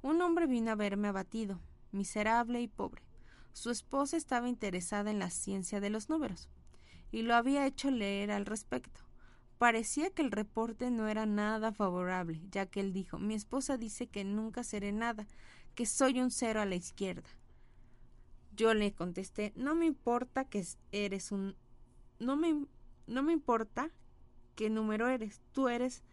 Un 0.01 0.21
hombre 0.21 0.47
vino 0.47 0.71
a 0.71 0.75
verme 0.75 1.09
abatido, 1.09 1.59
miserable 1.91 2.62
y 2.62 2.67
pobre. 2.67 3.03
Su 3.51 3.69
esposa 3.69 4.15
estaba 4.15 4.47
interesada 4.47 5.12
en 5.12 5.19
la 5.19 5.29
ciencia 5.29 5.81
de 5.81 5.89
los 5.89 6.07
números 6.07 6.47
y 7.12 7.23
lo 7.23 7.35
había 7.35 7.65
hecho 7.65 7.91
leer 7.91 8.31
al 8.31 8.45
respecto. 8.45 9.01
Parecía 9.57 10.09
que 10.09 10.21
el 10.21 10.31
reporte 10.31 10.89
no 10.89 11.09
era 11.09 11.25
nada 11.25 11.73
favorable, 11.73 12.41
ya 12.49 12.65
que 12.65 12.79
él 12.79 12.93
dijo 12.93 13.19
Mi 13.19 13.33
esposa 13.33 13.75
dice 13.75 14.07
que 14.07 14.23
nunca 14.23 14.63
seré 14.63 14.93
nada, 14.93 15.27
que 15.75 15.85
soy 15.85 16.21
un 16.21 16.32
cero 16.32 16.61
a 16.61 16.65
la 16.65 16.76
izquierda. 16.76 17.28
Yo 18.55 18.74
le 18.74 18.93
contesté 18.93 19.51
No 19.57 19.76
me 19.76 19.86
importa 19.86 20.45
que 20.45 20.65
eres 20.93 21.34
un 21.34 21.55
no 22.19 22.36
me, 22.38 22.65
no 23.07 23.24
me 23.24 23.34
importa 23.34 23.89
qué 24.55 24.69
número 24.69 25.07
eres, 25.07 25.41
tú 25.51 25.69
eres 25.69 26.03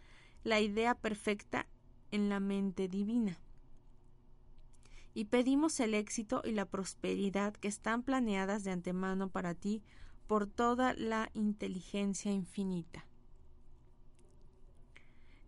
la 0.44 0.61
idea 0.61 0.94
perfecta 0.94 1.66
en 2.11 2.28
la 2.28 2.40
mente 2.40 2.88
divina. 2.88 3.38
Y 5.16 5.24
pedimos 5.24 5.80
el 5.80 5.94
éxito 5.94 6.42
y 6.44 6.52
la 6.52 6.66
prosperidad 6.66 7.54
que 7.54 7.68
están 7.68 8.02
planeadas 8.02 8.64
de 8.64 8.70
antemano 8.70 9.30
para 9.30 9.54
ti 9.54 9.82
por 10.26 10.46
toda 10.46 10.92
la 10.92 11.30
inteligencia 11.32 12.32
infinita. 12.32 13.06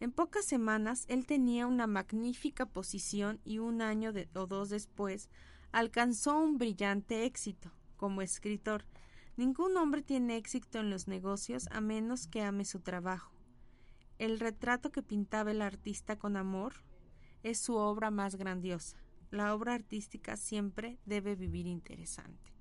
En 0.01 0.11
pocas 0.11 0.47
semanas 0.47 1.05
él 1.09 1.27
tenía 1.27 1.67
una 1.67 1.87
magnífica 1.87 2.65
posición 2.65 3.41
y 3.45 3.59
un 3.59 3.83
año 3.83 4.15
o 4.37 4.47
dos 4.47 4.71
después 4.71 5.29
alcanzó 5.71 6.39
un 6.39 6.57
brillante 6.57 7.27
éxito 7.27 7.71
como 7.99 8.23
escritor. 8.23 8.87
Ningún 9.37 9.77
hombre 9.77 10.01
tiene 10.01 10.39
éxito 10.39 10.79
en 10.79 10.89
los 10.89 11.09
negocios 11.09 11.69
a 11.73 11.83
menos 11.83 12.27
que 12.27 12.41
ame 12.41 12.65
su 12.65 12.81
trabajo. 12.81 13.35
el 14.19 14.41
retrato 14.41 14.91
que 14.91 15.03
pintaba 15.03 15.51
el 15.51 15.61
artista 15.61 16.17
con 16.17 16.39
amor 16.39 16.73
es 17.43 17.61
su 17.61 17.75
obra 17.75 18.11
más 18.11 18.37
grandiosa. 18.37 18.97
La 19.31 19.55
obra 19.55 19.75
artística 19.75 20.37
siempre 20.37 20.99
debe 21.05 21.35
vivir 21.35 21.67
interesante. 21.67 22.53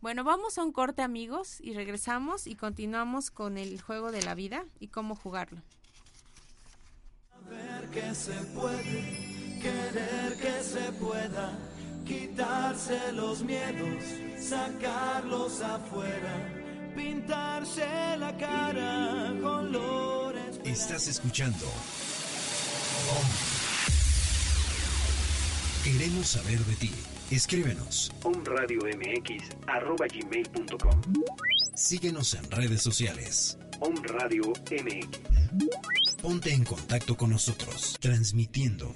Bueno, 0.00 0.24
vamos 0.24 0.58
a 0.58 0.64
un 0.64 0.72
corte 0.72 1.02
amigos 1.02 1.60
y 1.60 1.72
regresamos 1.72 2.46
y 2.46 2.54
continuamos 2.54 3.30
con 3.30 3.56
el 3.56 3.80
juego 3.80 4.12
de 4.12 4.22
la 4.22 4.34
vida 4.34 4.64
y 4.78 4.88
cómo 4.88 5.16
jugarlo. 5.16 5.62
Ver 7.48 7.90
que 7.90 8.14
se 8.14 8.34
puede, 8.54 9.58
querer 9.60 10.36
que 10.40 10.62
se 10.62 10.92
pueda, 10.92 11.58
quitarse 12.04 13.12
los 13.12 13.42
miedos, 13.42 14.04
sacarlos 14.38 15.60
afuera, 15.62 16.92
pintarse 16.94 18.16
la 18.18 18.36
cara 18.36 19.28
con 19.40 19.72
colores. 19.72 20.60
Estás 20.64 21.08
escuchando. 21.08 21.66
Queremos 25.86 26.26
saber 26.26 26.58
de 26.58 26.74
ti. 26.74 26.90
Escríbenos. 27.30 28.10
omradiomx.com 28.24 29.22
Síguenos 31.76 32.34
en 32.34 32.50
redes 32.50 32.82
sociales. 32.82 33.56
Om 33.78 33.94
Radio 34.02 34.52
MX. 34.68 36.16
Ponte 36.20 36.52
en 36.52 36.64
contacto 36.64 37.16
con 37.16 37.30
nosotros, 37.30 37.96
transmitiendo 38.00 38.92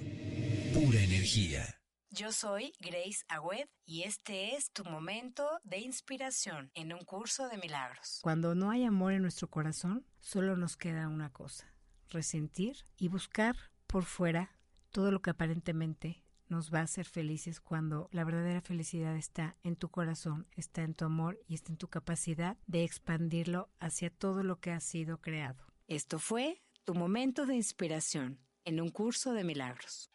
pura 0.75 1.01
energía. 1.01 1.79
Yo 2.11 2.33
soy 2.33 2.73
Grace 2.81 3.25
Agüed 3.29 3.69
y 3.87 4.03
este 4.03 4.57
es 4.57 4.73
tu 4.73 4.83
momento 4.83 5.61
de 5.63 5.79
inspiración 5.79 6.73
en 6.75 6.93
un 6.93 7.05
curso 7.05 7.49
de 7.49 7.59
milagros. 7.59 8.19
Cuando 8.21 8.57
no 8.57 8.69
hay 8.69 8.83
amor 8.83 9.13
en 9.13 9.23
nuestro 9.23 9.49
corazón, 9.49 10.05
solo 10.19 10.57
nos 10.57 10.77
queda 10.77 11.07
una 11.07 11.31
cosa, 11.31 11.73
resentir 12.09 12.79
y 12.97 13.07
buscar 13.07 13.55
por 13.87 14.07
fuera 14.07 14.59
todo 14.91 15.13
lo 15.13 15.23
que 15.23 15.31
aparentemente 15.31 16.25
nos 16.51 16.73
va 16.73 16.81
a 16.81 16.83
hacer 16.83 17.07
felices 17.07 17.61
cuando 17.61 18.09
la 18.13 18.25
verdadera 18.25 18.61
felicidad 18.61 19.17
está 19.17 19.57
en 19.63 19.77
tu 19.77 19.89
corazón, 19.89 20.47
está 20.57 20.83
en 20.83 20.95
tu 20.95 21.05
amor 21.05 21.41
y 21.47 21.55
está 21.55 21.73
en 21.73 21.79
tu 21.79 21.89
capacidad 21.89 22.57
de 22.67 22.85
expandirlo 22.85 23.71
hacia 23.79 24.11
todo 24.11 24.43
lo 24.43 24.61
que 24.61 24.73
ha 24.73 24.81
sido 24.81 25.21
creado. 25.21 25.65
Esto 25.87 26.19
fue 26.19 26.63
tu 26.85 26.95
momento 26.95 27.47
de 27.47 27.55
inspiración 27.55 28.39
en 28.65 28.81
un 28.81 28.91
curso 28.91 29.33
de 29.33 29.45
milagros. 29.45 30.11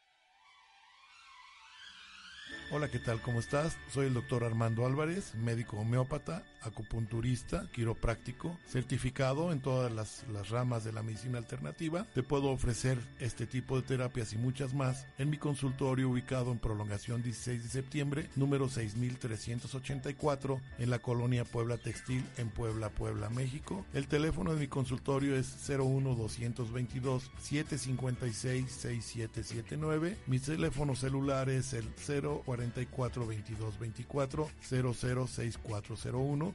Hola, 2.72 2.90
¿qué 2.90 3.00
tal? 3.00 3.22
¿Cómo 3.22 3.40
estás? 3.40 3.78
Soy 3.90 4.08
el 4.08 4.14
doctor 4.14 4.44
Armando 4.44 4.86
Álvarez, 4.86 5.36
médico 5.36 5.78
homeópata, 5.78 6.44
acupunturista, 6.66 7.68
quiropráctico, 7.72 8.58
certificado 8.68 9.52
en 9.52 9.62
todas 9.62 9.92
las, 9.92 10.26
ramas 10.50 10.84
de 10.84 10.92
la 10.92 11.02
medicina 11.04 11.38
alternativa. 11.38 12.06
Te 12.14 12.24
puedo 12.24 12.50
ofrecer 12.50 13.00
este 13.20 13.46
tipo 13.48 13.78
de 13.78 13.84
terapias 13.88 14.34
y 14.34 14.38
muchas 14.38 14.74
más 14.74 15.06
en 15.18 15.30
mi 15.30 15.38
consultorio 15.38 16.10
ubicado 16.10 16.52
en 16.52 16.60
prolongación 16.60 17.24
16 17.24 17.64
de 17.64 17.70
septiembre, 17.70 18.30
número 18.36 18.68
6384, 18.70 20.60
en 20.80 20.90
la 20.90 21.00
colonia 21.00 21.46
Puebla 21.46 21.78
Textil, 21.78 22.24
en 22.38 22.50
Puebla, 22.50 22.90
Puebla, 22.90 23.30
México. 23.30 23.86
El 23.94 24.08
teléfono 24.08 24.54
de 24.54 24.60
mi 24.60 24.68
consultorio 24.68 25.36
es 25.36 25.56
01222 25.68 27.32
756 27.40 28.72
6779. 28.72 30.18
Mi 30.28 30.40
teléfono 30.40 30.96
celular 30.96 31.50
es 31.50 31.74
el 31.74 31.88
0 31.98 32.44
44 32.46 33.28
22 33.28 33.80
24 33.80 34.50
006401. 34.62 36.55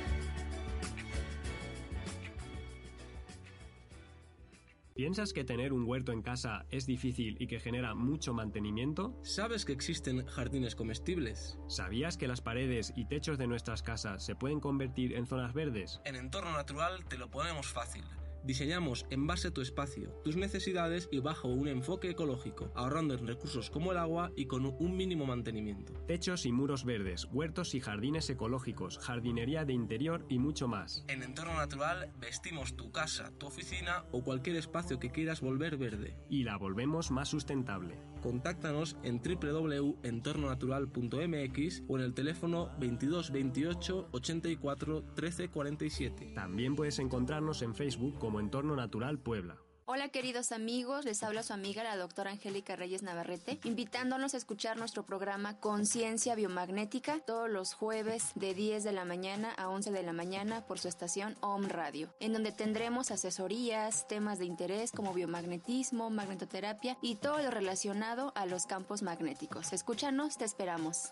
¿Piensas 4.95 5.31
que 5.31 5.45
tener 5.45 5.71
un 5.71 5.87
huerto 5.87 6.11
en 6.11 6.21
casa 6.21 6.65
es 6.69 6.85
difícil 6.85 7.37
y 7.39 7.47
que 7.47 7.61
genera 7.61 7.95
mucho 7.95 8.33
mantenimiento? 8.33 9.17
¿Sabes 9.23 9.63
que 9.63 9.71
existen 9.71 10.25
jardines 10.25 10.75
comestibles? 10.75 11.57
¿Sabías 11.67 12.17
que 12.17 12.27
las 12.27 12.41
paredes 12.41 12.91
y 12.95 13.05
techos 13.05 13.37
de 13.37 13.47
nuestras 13.47 13.83
casas 13.83 14.23
se 14.25 14.35
pueden 14.35 14.59
convertir 14.59 15.13
en 15.13 15.25
zonas 15.25 15.53
verdes? 15.53 16.01
En 16.03 16.15
entorno 16.15 16.51
natural 16.51 17.05
te 17.05 17.17
lo 17.17 17.31
ponemos 17.31 17.67
fácil. 17.67 18.03
Diseñamos 18.43 19.05
en 19.09 19.27
base 19.27 19.49
a 19.49 19.51
tu 19.51 19.61
espacio, 19.61 20.09
tus 20.23 20.35
necesidades 20.35 21.09
y 21.11 21.19
bajo 21.19 21.47
un 21.47 21.67
enfoque 21.67 22.09
ecológico, 22.09 22.71
ahorrando 22.75 23.13
en 23.13 23.27
recursos 23.27 23.69
como 23.69 23.91
el 23.91 23.97
agua 23.97 24.31
y 24.35 24.45
con 24.45 24.65
un 24.65 24.97
mínimo 24.97 25.25
mantenimiento. 25.25 25.93
Techos 26.07 26.45
y 26.45 26.51
muros 26.51 26.85
verdes, 26.85 27.27
huertos 27.31 27.75
y 27.75 27.79
jardines 27.79 28.29
ecológicos, 28.29 28.97
jardinería 28.99 29.65
de 29.65 29.73
interior 29.73 30.25
y 30.29 30.39
mucho 30.39 30.67
más. 30.67 31.03
En 31.07 31.23
entorno 31.23 31.55
natural 31.55 32.11
vestimos 32.19 32.75
tu 32.75 32.91
casa, 32.91 33.31
tu 33.37 33.47
oficina 33.47 34.05
o 34.11 34.23
cualquier 34.23 34.55
espacio 34.55 34.99
que 34.99 35.11
quieras 35.11 35.41
volver 35.41 35.77
verde. 35.77 36.17
Y 36.29 36.43
la 36.43 36.57
volvemos 36.57 37.11
más 37.11 37.29
sustentable. 37.29 37.97
Contáctanos 38.21 38.97
en 39.03 39.21
www.entornonatural.mx 39.21 41.83
o 41.87 41.97
en 41.97 42.03
el 42.03 42.13
teléfono 42.13 42.69
22 42.79 43.31
28 43.31 44.09
84 44.11 45.03
13 45.15 45.49
47. 45.49 46.33
También 46.35 46.75
puedes 46.75 46.99
encontrarnos 46.99 47.63
en 47.63 47.73
Facebook 47.73 48.19
como 48.31 48.39
Entorno 48.39 48.77
Natural 48.77 49.19
Puebla. 49.19 49.57
Hola 49.83 50.07
queridos 50.07 50.53
amigos, 50.53 51.03
les 51.03 51.21
habla 51.21 51.43
su 51.43 51.51
amiga 51.51 51.83
la 51.83 51.97
doctora 51.97 52.31
Angélica 52.31 52.77
Reyes 52.77 53.03
Navarrete, 53.03 53.59
invitándonos 53.65 54.33
a 54.33 54.37
escuchar 54.37 54.77
nuestro 54.77 55.03
programa 55.03 55.59
Conciencia 55.59 56.33
Biomagnética 56.33 57.19
todos 57.19 57.49
los 57.49 57.73
jueves 57.73 58.31
de 58.35 58.53
10 58.53 58.85
de 58.85 58.93
la 58.93 59.03
mañana 59.03 59.51
a 59.57 59.67
11 59.67 59.91
de 59.91 60.03
la 60.03 60.13
mañana 60.13 60.65
por 60.65 60.79
su 60.79 60.87
estación 60.87 61.35
OM 61.41 61.65
Radio, 61.67 62.07
en 62.21 62.31
donde 62.31 62.53
tendremos 62.53 63.11
asesorías, 63.11 64.07
temas 64.07 64.39
de 64.39 64.45
interés 64.45 64.93
como 64.93 65.13
biomagnetismo, 65.13 66.09
magnetoterapia 66.09 66.97
y 67.01 67.15
todo 67.15 67.39
lo 67.39 67.51
relacionado 67.51 68.31
a 68.35 68.45
los 68.45 68.65
campos 68.65 69.01
magnéticos. 69.01 69.73
Escúchanos, 69.73 70.37
te 70.37 70.45
esperamos. 70.45 71.11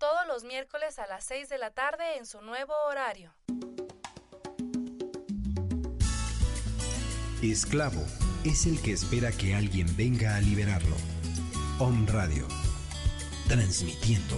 todos 0.00 0.26
los 0.26 0.44
miércoles 0.44 0.98
a 0.98 1.06
las 1.06 1.24
6 1.24 1.50
de 1.50 1.58
la 1.58 1.70
tarde 1.72 2.16
en 2.16 2.24
su 2.24 2.40
nuevo 2.40 2.72
horario. 2.88 3.34
Esclavo 7.42 8.02
es 8.42 8.66
el 8.66 8.80
que 8.80 8.92
espera 8.92 9.30
que 9.30 9.54
alguien 9.54 9.94
venga 9.96 10.36
a 10.36 10.40
liberarlo. 10.40 10.96
Om 11.78 12.06
Radio, 12.06 12.48
transmitiendo 13.46 14.36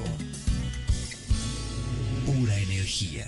pura 2.27 2.57
energía. 2.59 3.27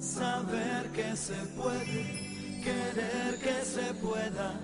Saber 0.00 0.90
que 0.92 1.16
se 1.16 1.34
puede, 1.56 2.62
querer 2.64 3.38
que 3.38 3.64
se 3.64 3.94
pueda, 3.94 4.54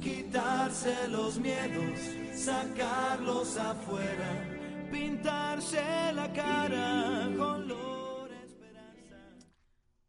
quitarse 0.00 1.08
los 1.08 1.38
miedos, 1.38 2.00
sacarlos 2.34 3.58
afuera 3.58 4.59
pintarse 4.90 6.12
la 6.12 6.32
cara 6.32 7.28
color 7.36 8.32
esperanza. 8.32 9.16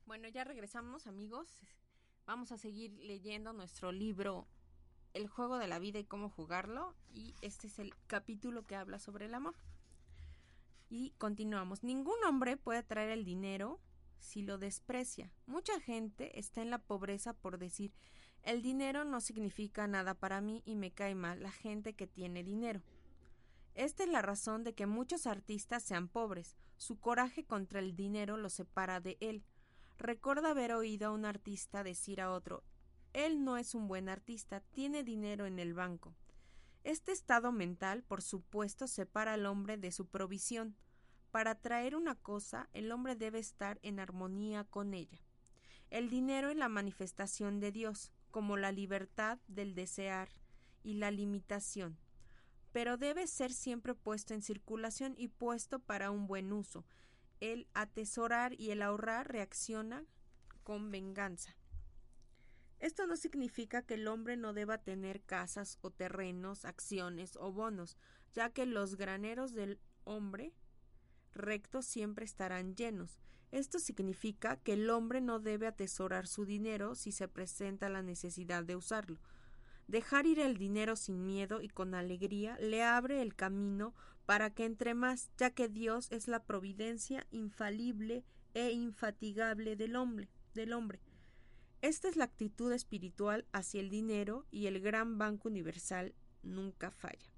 Bueno, 0.06 0.28
ya 0.28 0.44
regresamos, 0.44 1.08
amigos. 1.08 1.60
Vamos 2.26 2.52
a 2.52 2.58
seguir 2.58 2.92
leyendo 3.00 3.54
nuestro 3.54 3.92
libro 3.92 4.48
El 5.14 5.28
juego 5.28 5.58
de 5.58 5.68
la 5.68 5.80
vida 5.80 6.00
y 6.00 6.06
cómo 6.06 6.30
jugarlo. 6.30 6.96
Y 7.14 7.36
este 7.42 7.68
es 7.68 7.80
el 7.80 7.94
capítulo 8.08 8.66
que 8.66 8.76
habla 8.76 9.00
sobre 9.00 9.26
el 9.26 9.34
amor. 9.34 9.56
Y 10.90 11.12
continuamos. 11.18 11.84
Ningún 11.84 12.24
hombre 12.26 12.58
puede 12.58 12.80
atraer 12.80 13.10
el 13.10 13.26
dinero 13.26 13.80
si 14.20 14.42
lo 14.42 14.58
desprecia. 14.58 15.32
Mucha 15.46 15.80
gente 15.80 16.40
está 16.40 16.62
en 16.62 16.70
la 16.70 16.80
pobreza 16.80 17.34
por 17.34 17.58
decir, 17.58 17.94
el 18.44 18.62
dinero 18.62 19.04
no 19.06 19.22
significa 19.22 19.88
nada 19.88 20.14
para 20.14 20.42
mí 20.42 20.64
y 20.66 20.76
me 20.76 20.92
cae 20.92 21.16
mal 21.16 21.42
la 21.44 21.52
gente 21.52 21.94
que 21.94 22.08
tiene 22.08 22.44
dinero. 22.44 22.82
Esta 23.76 24.04
es 24.04 24.10
la 24.10 24.22
razón 24.22 24.64
de 24.64 24.74
que 24.74 24.86
muchos 24.86 25.26
artistas 25.28 25.84
sean 25.84 26.08
pobres. 26.08 26.58
Su 26.78 27.00
coraje 27.00 27.46
contra 27.46 27.80
el 27.80 27.96
dinero 27.96 28.38
los 28.38 28.54
separa 28.54 29.00
de 29.00 29.18
él. 29.20 29.44
Recuerda 29.98 30.52
haber 30.52 30.74
oído 30.74 31.08
a 31.08 31.12
un 31.12 31.26
artista 31.26 31.84
decir 31.84 32.22
a 32.22 32.32
otro 32.32 32.64
Él 33.14 33.44
no 33.44 33.58
es 33.58 33.76
un 33.76 33.88
buen 33.88 34.10
artista, 34.10 34.62
tiene 34.72 35.04
dinero 35.04 35.46
en 35.46 35.60
el 35.60 35.74
banco. 35.74 36.16
Este 36.84 37.12
estado 37.12 37.52
mental, 37.52 38.04
por 38.04 38.22
supuesto, 38.22 38.88
separa 38.88 39.34
al 39.34 39.46
hombre 39.46 39.78
de 39.78 39.92
su 39.92 40.08
provisión. 40.08 40.76
Para 41.30 41.56
traer 41.56 41.96
una 41.96 42.16
cosa, 42.16 42.68
el 42.74 42.92
hombre 42.92 43.16
debe 43.16 43.40
estar 43.40 43.80
en 43.84 44.00
armonía 44.00 44.64
con 44.64 44.94
ella. 44.94 45.20
El 45.92 46.10
dinero 46.10 46.50
es 46.50 46.58
la 46.58 46.70
manifestación 46.70 47.60
de 47.60 47.72
Dios, 47.72 48.12
como 48.32 48.58
la 48.58 48.72
libertad 48.72 49.38
del 49.48 49.76
desear 49.76 50.30
y 50.84 50.96
la 50.96 51.12
limitación, 51.12 51.98
pero 52.72 52.98
debe 52.98 53.28
ser 53.28 53.52
siempre 53.54 53.94
puesto 53.94 54.34
en 54.34 54.42
circulación 54.42 55.16
y 55.18 55.28
puesto 55.28 55.80
para 55.80 56.12
un 56.12 56.28
buen 56.28 56.54
uso. 56.54 56.86
El 57.40 57.68
atesorar 57.74 58.54
y 58.60 58.72
el 58.72 58.82
ahorrar 58.82 59.32
reacciona 59.32 60.06
con 60.64 60.92
venganza. 60.92 61.56
Esto 62.80 63.06
no 63.06 63.16
significa 63.16 63.84
que 63.84 63.94
el 63.96 64.08
hombre 64.08 64.38
no 64.38 64.54
deba 64.54 64.80
tener 64.80 65.22
casas 65.22 65.78
o 65.82 65.92
terrenos, 65.92 66.66
acciones 66.66 67.36
o 67.36 67.52
bonos, 67.52 67.98
ya 68.34 68.50
que 68.50 68.66
los 68.66 68.96
graneros 68.96 69.54
del 69.54 69.80
hombre 70.04 70.54
recto 71.34 71.82
siempre 71.82 72.26
estarán 72.26 72.76
llenos. 72.76 73.20
Esto 73.52 73.80
significa 73.80 74.56
que 74.56 74.74
el 74.74 74.90
hombre 74.90 75.22
no 75.22 75.40
debe 75.40 75.68
atesorar 75.68 76.26
su 76.26 76.46
dinero 76.46 76.96
si 76.96 77.12
se 77.12 77.28
presenta 77.28 77.90
la 77.90 78.02
necesidad 78.02 78.64
de 78.64 78.76
usarlo. 78.76 79.20
Dejar 79.88 80.26
ir 80.26 80.40
el 80.40 80.58
dinero 80.58 80.96
sin 80.96 81.26
miedo 81.26 81.62
y 81.62 81.68
con 81.68 81.96
alegría 81.96 82.58
le 82.60 82.84
abre 82.84 83.22
el 83.22 83.36
camino 83.36 83.94
para 84.26 84.50
que 84.50 84.66
entre 84.66 84.94
más, 84.94 85.30
ya 85.38 85.50
que 85.52 85.68
Dios 85.68 86.08
es 86.12 86.28
la 86.28 86.44
providencia 86.44 87.28
infalible 87.32 88.24
e 88.54 88.72
infatigable 88.72 89.76
del 89.76 89.96
hombre, 89.96 90.30
del 90.54 90.74
hombre. 90.74 91.00
Esta 91.82 92.08
es 92.08 92.16
la 92.16 92.26
actitud 92.26 92.72
espiritual 92.72 93.46
hacia 93.52 93.82
el 93.82 93.90
dinero 93.90 94.46
y 94.52 94.68
el 94.68 94.80
gran 94.80 95.18
banco 95.18 95.50
universal 95.50 96.14
nunca 96.44 96.92
falla. 96.92 97.34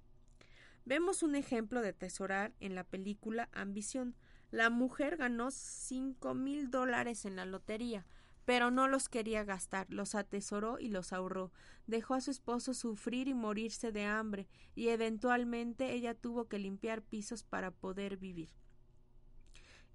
Vemos 0.86 1.24
un 1.24 1.36
ejemplo 1.36 1.82
de 1.82 1.94
tesorar 1.94 2.54
en 2.60 2.76
la 2.76 2.84
película 2.84 3.48
Ambición. 3.54 4.16
La 4.52 4.70
mujer 4.70 5.16
ganó 5.16 5.50
cinco 5.50 6.34
mil 6.34 6.70
dólares 6.70 7.24
en 7.24 7.38
la 7.38 7.46
lotería, 7.46 8.06
pero 8.46 8.72
no 8.72 8.88
los 8.88 9.10
quería 9.10 9.44
gastar, 9.44 9.88
los 9.89 10.16
atesoró 10.16 10.80
y 10.80 10.89
los 10.89 11.14
ahorró. 11.14 11.52
Dejó 11.88 12.16
a 12.16 12.22
su 12.22 12.32
esposo 12.32 12.74
sufrir 12.74 13.28
y 13.28 13.34
morirse 13.34 13.91
de 13.91 14.06
hambre, 14.06 14.48
y 14.76 14.89
eventualmente 14.89 15.94
ella 15.94 16.14
tuvo 16.14 16.48
que 16.48 16.60
limpiar 16.60 17.02
pisos 17.02 17.44
para 17.44 17.72
poder 17.72 18.18
vivir. 18.18 18.50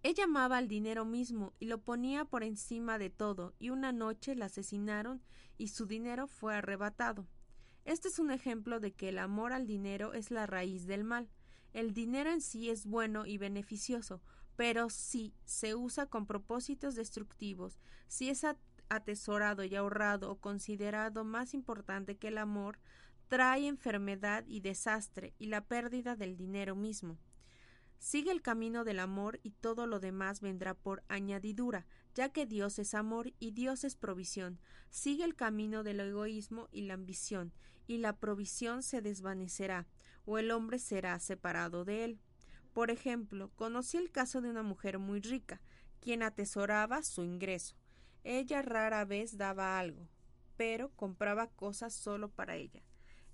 Ella 0.02 0.24
amaba 0.24 0.58
al 0.58 0.68
dinero 0.68 1.04
mismo 1.04 1.54
y 1.58 1.66
lo 1.66 1.82
ponía 1.82 2.24
por 2.24 2.44
encima 2.44 2.98
de 2.98 3.10
todo, 3.10 3.54
y 3.58 3.70
una 3.70 3.90
noche 3.92 4.36
la 4.36 4.46
asesinaron 4.46 5.22
y 5.56 5.68
su 5.68 5.86
dinero 5.86 6.28
fue 6.28 6.54
arrebatado. 6.54 7.26
Este 7.84 8.08
es 8.08 8.18
un 8.18 8.30
ejemplo 8.30 8.80
de 8.80 8.92
que 8.92 9.08
el 9.08 9.18
amor 9.18 9.52
al 9.52 9.66
dinero 9.66 10.12
es 10.12 10.30
la 10.30 10.46
raíz 10.46 10.86
del 10.86 11.04
mal. 11.04 11.28
El 11.72 11.92
dinero 11.94 12.30
en 12.30 12.40
sí 12.40 12.70
es 12.70 12.86
bueno 12.86 13.26
y 13.26 13.38
beneficioso, 13.38 14.22
pero 14.58 14.90
si 14.90 15.32
se 15.44 15.76
usa 15.76 16.06
con 16.06 16.26
propósitos 16.26 16.96
destructivos, 16.96 17.78
si 18.08 18.28
es 18.28 18.44
atesorado 18.88 19.62
y 19.62 19.76
ahorrado 19.76 20.32
o 20.32 20.40
considerado 20.40 21.22
más 21.22 21.54
importante 21.54 22.16
que 22.16 22.26
el 22.26 22.38
amor, 22.38 22.80
trae 23.28 23.68
enfermedad 23.68 24.44
y 24.48 24.58
desastre 24.58 25.32
y 25.38 25.46
la 25.46 25.60
pérdida 25.60 26.16
del 26.16 26.36
dinero 26.36 26.74
mismo. 26.74 27.18
Sigue 28.00 28.32
el 28.32 28.42
camino 28.42 28.82
del 28.82 28.98
amor 28.98 29.38
y 29.44 29.52
todo 29.52 29.86
lo 29.86 30.00
demás 30.00 30.40
vendrá 30.40 30.74
por 30.74 31.04
añadidura, 31.06 31.86
ya 32.16 32.30
que 32.30 32.44
Dios 32.44 32.80
es 32.80 32.94
amor 32.94 33.32
y 33.38 33.52
Dios 33.52 33.84
es 33.84 33.94
provisión. 33.94 34.58
Sigue 34.90 35.22
el 35.22 35.36
camino 35.36 35.84
del 35.84 36.00
egoísmo 36.00 36.66
y 36.72 36.80
la 36.80 36.94
ambición, 36.94 37.52
y 37.86 37.98
la 37.98 38.16
provisión 38.16 38.82
se 38.82 39.02
desvanecerá, 39.02 39.86
o 40.24 40.36
el 40.36 40.50
hombre 40.50 40.80
será 40.80 41.16
separado 41.20 41.84
de 41.84 42.04
él. 42.04 42.20
Por 42.78 42.92
ejemplo, 42.92 43.50
conocí 43.56 43.96
el 43.96 44.12
caso 44.12 44.40
de 44.40 44.50
una 44.50 44.62
mujer 44.62 45.00
muy 45.00 45.18
rica, 45.18 45.60
quien 46.00 46.22
atesoraba 46.22 47.02
su 47.02 47.24
ingreso. 47.24 47.74
Ella 48.22 48.62
rara 48.62 49.04
vez 49.04 49.36
daba 49.36 49.80
algo, 49.80 50.06
pero 50.56 50.90
compraba 50.94 51.48
cosas 51.48 51.92
solo 51.92 52.28
para 52.28 52.54
ella. 52.54 52.84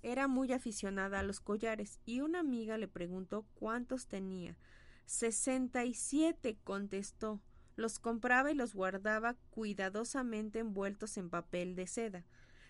Era 0.01 0.27
muy 0.27 0.51
aficionada 0.51 1.19
a 1.19 1.21
los 1.23 1.41
collares 1.41 1.99
y 2.05 2.21
una 2.21 2.39
amiga 2.39 2.79
le 2.79 2.87
preguntó 2.87 3.45
cuántos 3.53 4.07
tenía. 4.07 4.57
Sesenta 5.05 5.85
y 5.85 5.93
siete 5.93 6.57
contestó. 6.63 7.39
Los 7.75 7.99
compraba 7.99 8.49
y 8.49 8.55
los 8.55 8.73
guardaba 8.73 9.35
cuidadosamente 9.51 10.57
envueltos 10.57 11.17
en 11.17 11.29
papel 11.29 11.75
de 11.75 11.85
seda. 11.85 12.25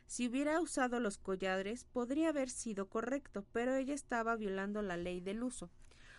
Si 0.07 0.27
hubiera 0.27 0.59
usado 0.59 0.99
los 0.99 1.19
collares 1.19 1.85
podría 1.85 2.27
haber 2.27 2.49
sido 2.49 2.89
correcto, 2.89 3.45
pero 3.53 3.75
ella 3.75 3.93
estaba 3.93 4.35
violando 4.35 4.81
la 4.81 4.97
ley 4.97 5.21
del 5.21 5.41
uso. 5.41 5.71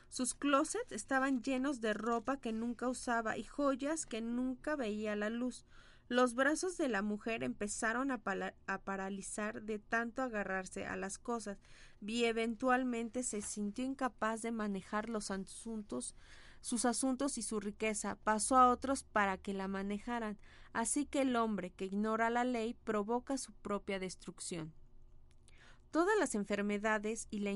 Sus 0.09 0.35
closets 0.35 0.93
estaban 0.93 1.43
llenos 1.43 1.81
de 1.81 1.95
ropa 1.95 2.39
que 2.39 2.53
nunca 2.53 2.89
usaba 2.89 3.37
y 3.37 3.45
joyas 3.45 4.07
que 4.07 4.21
nunca 4.21 4.77
veía 4.77 5.17
la 5.17 5.31
luz. 5.31 5.67
Los 6.09 6.35
brazos 6.35 6.77
de 6.77 6.89
la 6.89 7.03
mujer 7.03 7.43
empezaron 7.43 8.13
a, 8.13 8.19
paralizar 8.19 9.63
de 9.63 9.81
tanto 9.81 10.23
agarrarse 10.23 10.87
a 10.87 10.97
las 10.97 11.19
cosas 11.19 11.59
y 12.01 12.25
eventualmente 12.25 13.25
se 13.25 13.43
sintió 13.43 13.85
incapaz 13.85 14.41
de 14.43 14.53
manejar 14.53 15.09
los 15.09 15.33
asuntos, 15.33 16.15
sus 16.61 16.85
asuntos 16.85 17.39
y 17.39 17.43
su 17.43 17.59
riqueza, 17.59 18.17
pasó 18.23 18.57
a 18.57 18.71
otros 18.71 19.03
para 19.03 19.37
que 19.37 19.53
la 19.53 19.67
manejaran, 19.67 20.39
así 20.73 21.07
que 21.07 21.23
el 21.23 21.35
hombre 21.35 21.71
que 21.71 21.87
ignora 21.87 22.31
la 22.31 22.45
ley 22.45 22.75
provoca 22.85 23.37
su 23.37 23.53
propia 23.55 23.99
destrucción. 23.99 24.73
Todas 25.91 26.17
las 26.21 26.37
enfermedades 26.37 27.27
y 27.31 27.41
la 27.41 27.51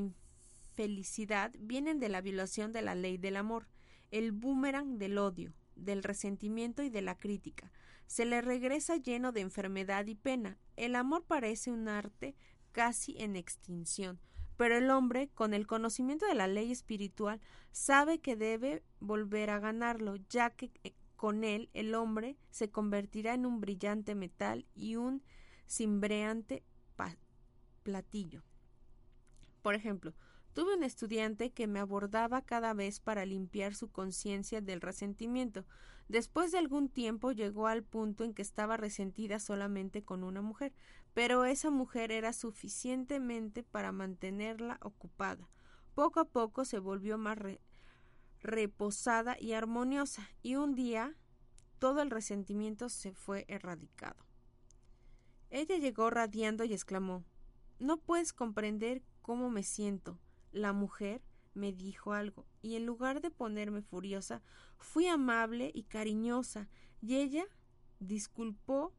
infelicidad 0.81 1.53
vienen 1.59 2.01
de 2.01 2.09
la 2.09 2.22
violación 2.22 2.72
de 2.72 2.81
la 2.81 2.95
ley 2.95 3.18
del 3.18 3.37
amor, 3.37 3.68
el 4.11 4.33
boomerang 4.33 4.99
del 4.99 5.18
odio, 5.18 5.53
del 5.76 6.03
resentimiento 6.03 6.83
y 6.83 6.89
de 6.89 7.03
la 7.03 7.18
crítica, 7.18 7.70
se 8.07 8.24
le 8.24 8.41
regresa 8.41 8.97
lleno 8.97 9.31
de 9.31 9.43
enfermedad 9.43 10.07
y 10.07 10.14
pena. 10.14 10.59
El 10.76 10.97
amor 10.97 11.24
parece 11.24 11.70
un 11.70 11.87
arte 11.87 12.35
casi 12.72 13.14
en 13.18 13.37
extinción, 13.37 14.20
pero 14.57 14.76
el 14.76 14.91
hombre, 14.91 15.28
con 15.35 15.53
el 15.53 15.66
conocimiento 15.66 16.26
de 16.26 16.35
la 16.35 16.49
ley 16.49 16.72
espiritual, 16.72 17.41
sabe 17.72 18.20
que 18.20 18.37
debe 18.37 18.83
volver 19.01 19.51
a 19.51 19.61
ganarlo, 19.61 20.16
ya 20.28 20.51
que 20.51 20.72
eh, 20.83 20.95
con 21.14 21.45
él 21.45 21.68
el 21.74 21.95
hombre 21.95 22.39
se 22.51 22.70
convertirá 22.70 23.35
en 23.35 23.45
un 23.45 23.61
brillante 23.61 24.14
metal 24.14 24.66
y 24.74 24.97
un 24.97 25.22
cimbreante 25.66 26.64
platillo. 27.83 28.43
Por 29.62 29.74
ejemplo, 29.74 30.14
Tuve 30.53 30.74
un 30.74 30.82
estudiante 30.82 31.51
que 31.51 31.68
me 31.68 31.78
abordaba 31.78 32.42
cada 32.42 32.74
vez 32.74 32.98
para 32.98 33.24
limpiar 33.24 33.74
su 33.74 33.90
conciencia 33.90 34.61
del 34.61 34.80
resentimiento. 34.80 35.64
Después 36.09 36.51
de 36.51 36.59
algún 36.59 36.88
tiempo 36.88 37.30
llegó 37.30 37.68
al 37.68 37.84
punto 37.84 38.24
en 38.24 38.34
que 38.34 38.42
estaba 38.42 38.76
resentida 38.76 39.38
solamente 39.38 40.03
con 40.03 40.24
una 40.24 40.42
mujer, 40.42 40.72
pero 41.14 41.44
esa 41.44 41.70
mujer 41.70 42.11
era 42.11 42.32
suficientemente 42.32 43.62
para 43.62 43.92
mantenerla 43.92 44.78
ocupada. 44.82 45.48
Poco 45.94 46.18
a 46.18 46.24
poco 46.24 46.64
se 46.64 46.80
volvió 46.80 47.16
más 47.16 47.38
reposada 48.40 49.36
y 49.38 49.53
armoniosa, 49.53 50.28
y 50.42 50.57
un 50.57 50.74
día 50.74 51.14
todo 51.78 52.03
el 52.03 52.11
resentimiento 52.11 52.88
se 52.88 53.12
fue 53.12 53.44
erradicado. 53.46 54.24
Ella 55.48 55.78
llegó 55.78 56.11
radiando 56.11 56.64
y 56.64 56.72
exclamó 56.72 57.24
No 57.78 57.98
puedes 57.98 58.32
comprender 58.32 59.03
cómo 59.22 59.48
me 59.48 59.62
siento. 59.62 60.18
La 60.53 60.72
mujer 60.72 61.22
me 61.55 61.72
dijo 61.72 62.12
algo, 62.12 62.46
y 62.62 62.76
en 62.76 62.86
lugar 62.86 63.20
de 63.20 63.30
ponerme 63.30 63.82
furiosa, 63.82 64.42
fui 64.78 65.07
amable 65.07 65.70
y 65.74 65.84
cariñosa, 65.84 66.68
y 67.01 67.16
ella 67.16 67.44
disculpó 67.98 68.92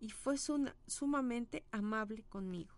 y 0.00 0.10
fue 0.10 0.36
sumamente 0.38 1.64
amable 1.70 2.24
conmigo. 2.24 2.74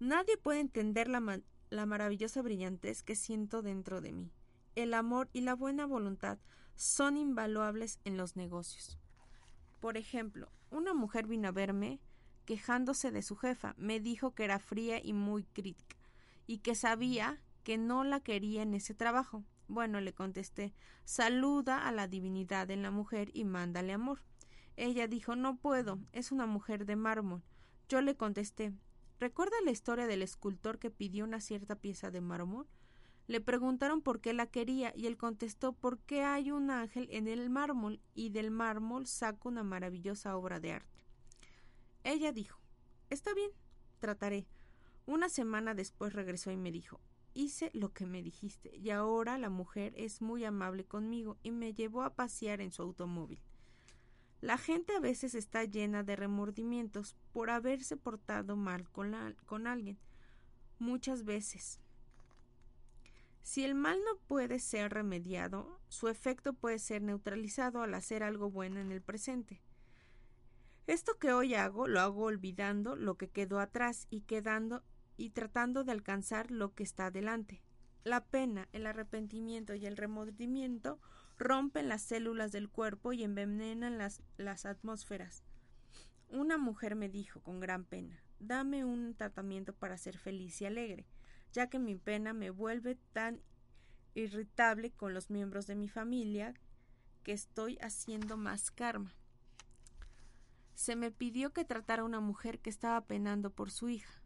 Nadie 0.00 0.36
puede 0.36 0.60
entender 0.60 1.08
la, 1.08 1.86
maravillosa 1.86 2.42
brillantez 2.42 3.02
que 3.02 3.16
siento 3.16 3.62
dentro 3.62 4.00
de 4.00 4.12
mí. 4.12 4.32
El 4.74 4.94
amor 4.94 5.28
y 5.32 5.40
la 5.40 5.54
buena 5.54 5.86
voluntad 5.86 6.38
son 6.76 7.16
invaluables 7.16 7.98
en 8.04 8.16
los 8.16 8.36
negocios. 8.36 8.98
Por 9.80 9.96
ejemplo, 9.96 10.52
una 10.70 10.94
mujer 10.94 11.26
vino 11.26 11.48
a 11.48 11.52
verme 11.52 12.00
quejándose 12.44 13.10
de 13.10 13.22
su 13.22 13.36
jefa. 13.36 13.74
Me 13.76 13.98
dijo 13.98 14.34
que 14.34 14.44
era 14.44 14.58
fría 14.58 15.00
y 15.02 15.12
muy 15.12 15.44
crítica 15.44 15.97
y 16.48 16.58
que 16.58 16.74
sabía 16.74 17.40
que 17.62 17.76
no 17.76 18.02
la 18.02 18.20
quería 18.20 18.62
en 18.62 18.74
ese 18.74 18.94
trabajo. 18.94 19.44
Bueno, 19.68 20.00
le 20.00 20.14
contesté, 20.14 20.74
saluda 21.04 21.86
a 21.86 21.92
la 21.92 22.08
divinidad 22.08 22.70
en 22.70 22.82
la 22.82 22.90
mujer 22.90 23.30
y 23.34 23.44
mándale 23.44 23.92
amor. 23.92 24.24
Ella 24.74 25.06
dijo, 25.06 25.36
no 25.36 25.58
puedo, 25.58 26.00
es 26.12 26.32
una 26.32 26.46
mujer 26.46 26.86
de 26.86 26.96
mármol. 26.96 27.44
Yo 27.86 28.00
le 28.00 28.16
contesté, 28.16 28.72
¿recuerda 29.20 29.56
la 29.62 29.70
historia 29.70 30.06
del 30.06 30.22
escultor 30.22 30.78
que 30.78 30.90
pidió 30.90 31.24
una 31.24 31.42
cierta 31.42 31.76
pieza 31.76 32.10
de 32.10 32.22
mármol? 32.22 32.66
Le 33.26 33.42
preguntaron 33.42 34.00
por 34.00 34.22
qué 34.22 34.32
la 34.32 34.46
quería 34.46 34.94
y 34.96 35.06
él 35.06 35.18
contestó 35.18 35.74
por 35.74 35.98
qué 35.98 36.22
hay 36.22 36.50
un 36.50 36.70
ángel 36.70 37.08
en 37.10 37.28
el 37.28 37.50
mármol 37.50 38.00
y 38.14 38.30
del 38.30 38.50
mármol 38.50 39.06
saco 39.06 39.50
una 39.50 39.64
maravillosa 39.64 40.34
obra 40.34 40.60
de 40.60 40.72
arte. 40.72 41.04
Ella 42.04 42.32
dijo, 42.32 42.58
Está 43.10 43.34
bien, 43.34 43.50
trataré. 43.98 44.46
Una 45.08 45.30
semana 45.30 45.72
después 45.72 46.12
regresó 46.12 46.50
y 46.50 46.58
me 46.58 46.70
dijo, 46.70 47.00
hice 47.32 47.70
lo 47.72 47.94
que 47.94 48.04
me 48.04 48.22
dijiste 48.22 48.76
y 48.76 48.90
ahora 48.90 49.38
la 49.38 49.48
mujer 49.48 49.94
es 49.96 50.20
muy 50.20 50.44
amable 50.44 50.84
conmigo 50.84 51.38
y 51.42 51.50
me 51.50 51.72
llevó 51.72 52.02
a 52.02 52.14
pasear 52.14 52.60
en 52.60 52.72
su 52.72 52.82
automóvil. 52.82 53.40
La 54.42 54.58
gente 54.58 54.94
a 54.94 55.00
veces 55.00 55.34
está 55.34 55.64
llena 55.64 56.02
de 56.02 56.14
remordimientos 56.14 57.16
por 57.32 57.48
haberse 57.48 57.96
portado 57.96 58.54
mal 58.54 58.86
con, 58.90 59.16
con 59.46 59.66
alguien. 59.66 59.96
Muchas 60.78 61.24
veces. 61.24 61.80
Si 63.40 63.64
el 63.64 63.74
mal 63.74 63.98
no 64.04 64.18
puede 64.28 64.58
ser 64.58 64.92
remediado, 64.92 65.80
su 65.88 66.08
efecto 66.08 66.52
puede 66.52 66.78
ser 66.78 67.00
neutralizado 67.00 67.80
al 67.80 67.94
hacer 67.94 68.22
algo 68.22 68.50
bueno 68.50 68.78
en 68.78 68.92
el 68.92 69.00
presente. 69.00 69.62
Esto 70.86 71.18
que 71.18 71.32
hoy 71.32 71.54
hago 71.54 71.88
lo 71.88 72.00
hago 72.00 72.24
olvidando 72.24 72.94
lo 72.94 73.16
que 73.16 73.30
quedó 73.30 73.58
atrás 73.58 74.06
y 74.10 74.20
quedando 74.20 74.82
y 75.18 75.30
tratando 75.30 75.84
de 75.84 75.92
alcanzar 75.92 76.50
lo 76.50 76.72
que 76.74 76.84
está 76.84 77.06
adelante. 77.06 77.60
La 78.04 78.24
pena, 78.24 78.68
el 78.72 78.86
arrepentimiento 78.86 79.74
y 79.74 79.84
el 79.84 79.98
remordimiento 79.98 80.98
rompen 81.36 81.88
las 81.88 82.02
células 82.02 82.52
del 82.52 82.70
cuerpo 82.70 83.12
y 83.12 83.24
envenenan 83.24 83.98
las, 83.98 84.22
las 84.38 84.64
atmósferas. 84.64 85.42
Una 86.30 86.56
mujer 86.56 86.94
me 86.94 87.08
dijo 87.10 87.42
con 87.42 87.60
gran 87.60 87.84
pena 87.84 88.22
Dame 88.40 88.84
un 88.84 89.14
tratamiento 89.14 89.74
para 89.74 89.98
ser 89.98 90.16
feliz 90.16 90.60
y 90.62 90.66
alegre, 90.66 91.06
ya 91.52 91.68
que 91.68 91.80
mi 91.80 91.96
pena 91.96 92.32
me 92.32 92.50
vuelve 92.50 92.96
tan 93.12 93.42
irritable 94.14 94.92
con 94.92 95.12
los 95.12 95.30
miembros 95.30 95.66
de 95.66 95.74
mi 95.74 95.88
familia 95.88 96.54
que 97.24 97.32
estoy 97.32 97.78
haciendo 97.80 98.36
más 98.36 98.70
karma. 98.70 99.14
Se 100.74 100.94
me 100.94 101.10
pidió 101.10 101.52
que 101.52 101.64
tratara 101.64 102.02
a 102.02 102.06
una 102.06 102.20
mujer 102.20 102.60
que 102.60 102.70
estaba 102.70 103.00
penando 103.04 103.50
por 103.50 103.72
su 103.72 103.88
hija. 103.88 104.17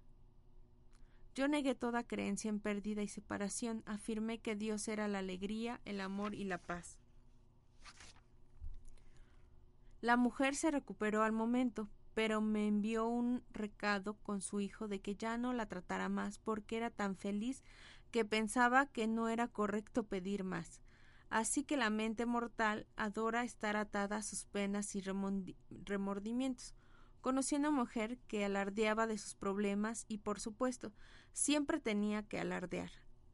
Yo 1.35 1.49
negué 1.49 1.75
toda 1.75 2.03
creencia 2.03 2.51
en 2.51 2.61
pérdida 2.61 3.03
y 3.03 3.09
separación, 3.09 3.83
afirmé 3.87 4.39
que 4.39 4.55
Dios 4.55 4.87
era 4.89 5.09
la 5.09 5.21
alegría, 5.21 5.81
el 5.85 6.01
amor 6.01 6.35
y 6.35 6.45
la 6.45 6.59
paz. 6.59 6.99
La 10.03 10.17
mujer 10.17 10.55
se 10.55 10.71
recuperó 10.71 11.23
al 11.23 11.33
momento, 11.33 11.89
pero 12.13 12.41
me 12.41 12.69
envió 12.69 13.07
un 13.07 13.43
recado 13.51 14.15
con 14.23 14.43
su 14.43 14.61
hijo 14.61 14.89
de 14.89 15.01
que 15.01 15.17
ya 15.17 15.39
no 15.39 15.53
la 15.53 15.67
tratara 15.67 16.09
más 16.09 16.39
porque 16.39 16.77
era 16.77 16.91
tan 16.91 17.17
feliz 17.17 17.63
que 18.11 18.25
pensaba 18.25 18.87
que 18.87 19.07
no 19.07 19.29
era 19.29 19.49
correcto 19.49 20.03
pedir 20.03 20.45
más. 20.45 20.83
Así 21.31 21.63
que 21.65 21.79
la 21.79 21.89
mente 21.89 22.27
mortal 22.27 22.87
adora 22.97 23.43
estar 23.43 23.77
atada 23.77 24.17
a 24.17 24.23
sus 24.23 24.45
penas 24.45 24.95
y 24.95 25.01
remordimientos. 25.01 26.75
Conocí 27.23 27.55
una 27.55 27.71
mujer 27.71 28.19
que 28.27 28.45
alardeaba 28.45 29.07
de 29.07 29.17
sus 29.17 29.37
problemas 29.37 30.07
y, 30.09 30.19
por 30.19 30.41
supuesto, 30.41 30.93
siempre 31.33 31.79
tenía 31.79 32.25
que 32.25 32.41
alardear. 32.41 32.91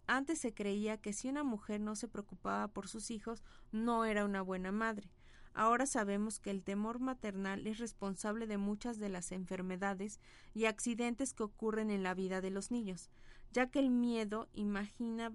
Antes 0.06 0.38
se 0.38 0.52
creía 0.52 0.98
que 0.98 1.14
si 1.14 1.30
una 1.30 1.42
mujer 1.42 1.80
no 1.80 1.96
se 1.96 2.06
preocupaba 2.06 2.68
por 2.68 2.86
sus 2.86 3.10
hijos, 3.10 3.42
no 3.72 4.04
era 4.04 4.26
una 4.26 4.42
buena 4.42 4.72
madre. 4.72 5.10
Ahora 5.54 5.86
sabemos 5.86 6.38
que 6.38 6.50
el 6.50 6.62
temor 6.62 6.98
maternal 6.98 7.66
es 7.66 7.78
responsable 7.78 8.46
de 8.46 8.58
muchas 8.58 8.98
de 8.98 9.08
las 9.08 9.32
enfermedades 9.32 10.20
y 10.52 10.66
accidentes 10.66 11.32
que 11.32 11.44
ocurren 11.44 11.90
en 11.90 12.02
la 12.02 12.12
vida 12.12 12.42
de 12.42 12.50
los 12.50 12.70
niños, 12.70 13.08
ya 13.52 13.70
que 13.70 13.78
el 13.78 13.88
miedo 13.88 14.50
imagina, 14.52 15.32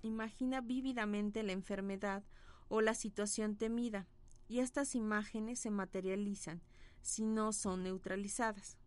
imagina 0.00 0.62
vívidamente 0.62 1.42
la 1.42 1.52
enfermedad 1.52 2.24
o 2.68 2.80
la 2.80 2.94
situación 2.94 3.56
temida, 3.56 4.06
y 4.48 4.60
estas 4.60 4.94
imágenes 4.94 5.58
se 5.58 5.70
materializan 5.70 6.62
si 7.04 7.26
no 7.26 7.52
son 7.52 7.82
neutralizadas. 7.82 8.78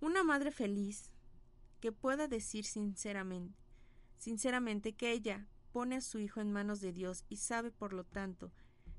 Una 0.00 0.22
madre 0.22 0.52
feliz 0.52 1.10
que 1.80 1.90
pueda 1.90 2.28
decir 2.28 2.64
sinceramente, 2.64 3.58
sinceramente 4.16 4.94
que 4.94 5.10
ella 5.10 5.48
pone 5.72 5.96
a 5.96 6.00
su 6.00 6.20
hijo 6.20 6.40
en 6.40 6.52
manos 6.52 6.80
de 6.80 6.92
Dios 6.92 7.24
y 7.28 7.38
sabe 7.38 7.72
por 7.72 7.92
lo 7.92 8.04
tanto 8.04 8.52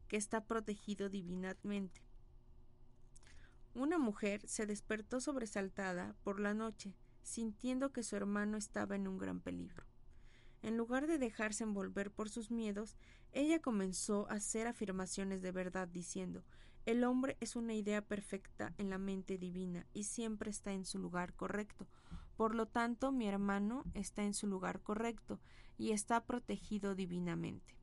que 0.10 0.18
está 0.18 0.46
protegido 0.46 1.08
divinamente. 1.08 2.02
Una 3.74 3.98
mujer 3.98 4.42
se 4.48 4.66
despertó 4.66 5.22
sobresaltada 5.22 6.16
por 6.24 6.40
la 6.40 6.54
noche, 6.54 6.94
sintiendo 7.24 7.94
que 7.94 8.04
su 8.04 8.18
hermano 8.18 8.58
estaba 8.58 8.96
en 8.96 9.08
un 9.08 9.18
gran 9.18 9.40
peligro. 9.40 9.86
En 10.62 10.76
lugar 10.76 11.08
de 11.08 11.18
dejarse 11.18 11.64
envolver 11.64 12.12
por 12.12 12.30
sus 12.30 12.52
miedos, 12.52 12.98
ella 13.32 13.62
comenzó 13.62 14.30
a 14.30 14.36
hacer 14.36 14.68
afirmaciones 14.68 15.42
de 15.42 15.52
verdad, 15.52 15.88
diciendo 15.88 16.44
el 16.86 17.04
hombre 17.04 17.36
es 17.40 17.56
una 17.56 17.74
idea 17.74 18.02
perfecta 18.02 18.74
en 18.78 18.90
la 18.90 19.00
mente 19.00 19.38
divina 19.38 19.88
y 19.94 20.04
siempre 20.04 20.52
está 20.52 20.72
en 20.72 20.86
su 20.86 21.00
lugar 21.00 21.34
correcto. 21.34 21.88
Por 22.38 22.54
lo 22.54 22.68
tanto, 22.68 23.12
mi 23.12 23.28
hermano 23.28 23.84
está 23.94 24.24
en 24.24 24.34
su 24.34 24.46
lugar 24.46 24.82
correcto 24.82 25.40
y 25.78 25.92
está 25.92 26.24
protegido 26.26 26.94
divinamente. 26.94 27.76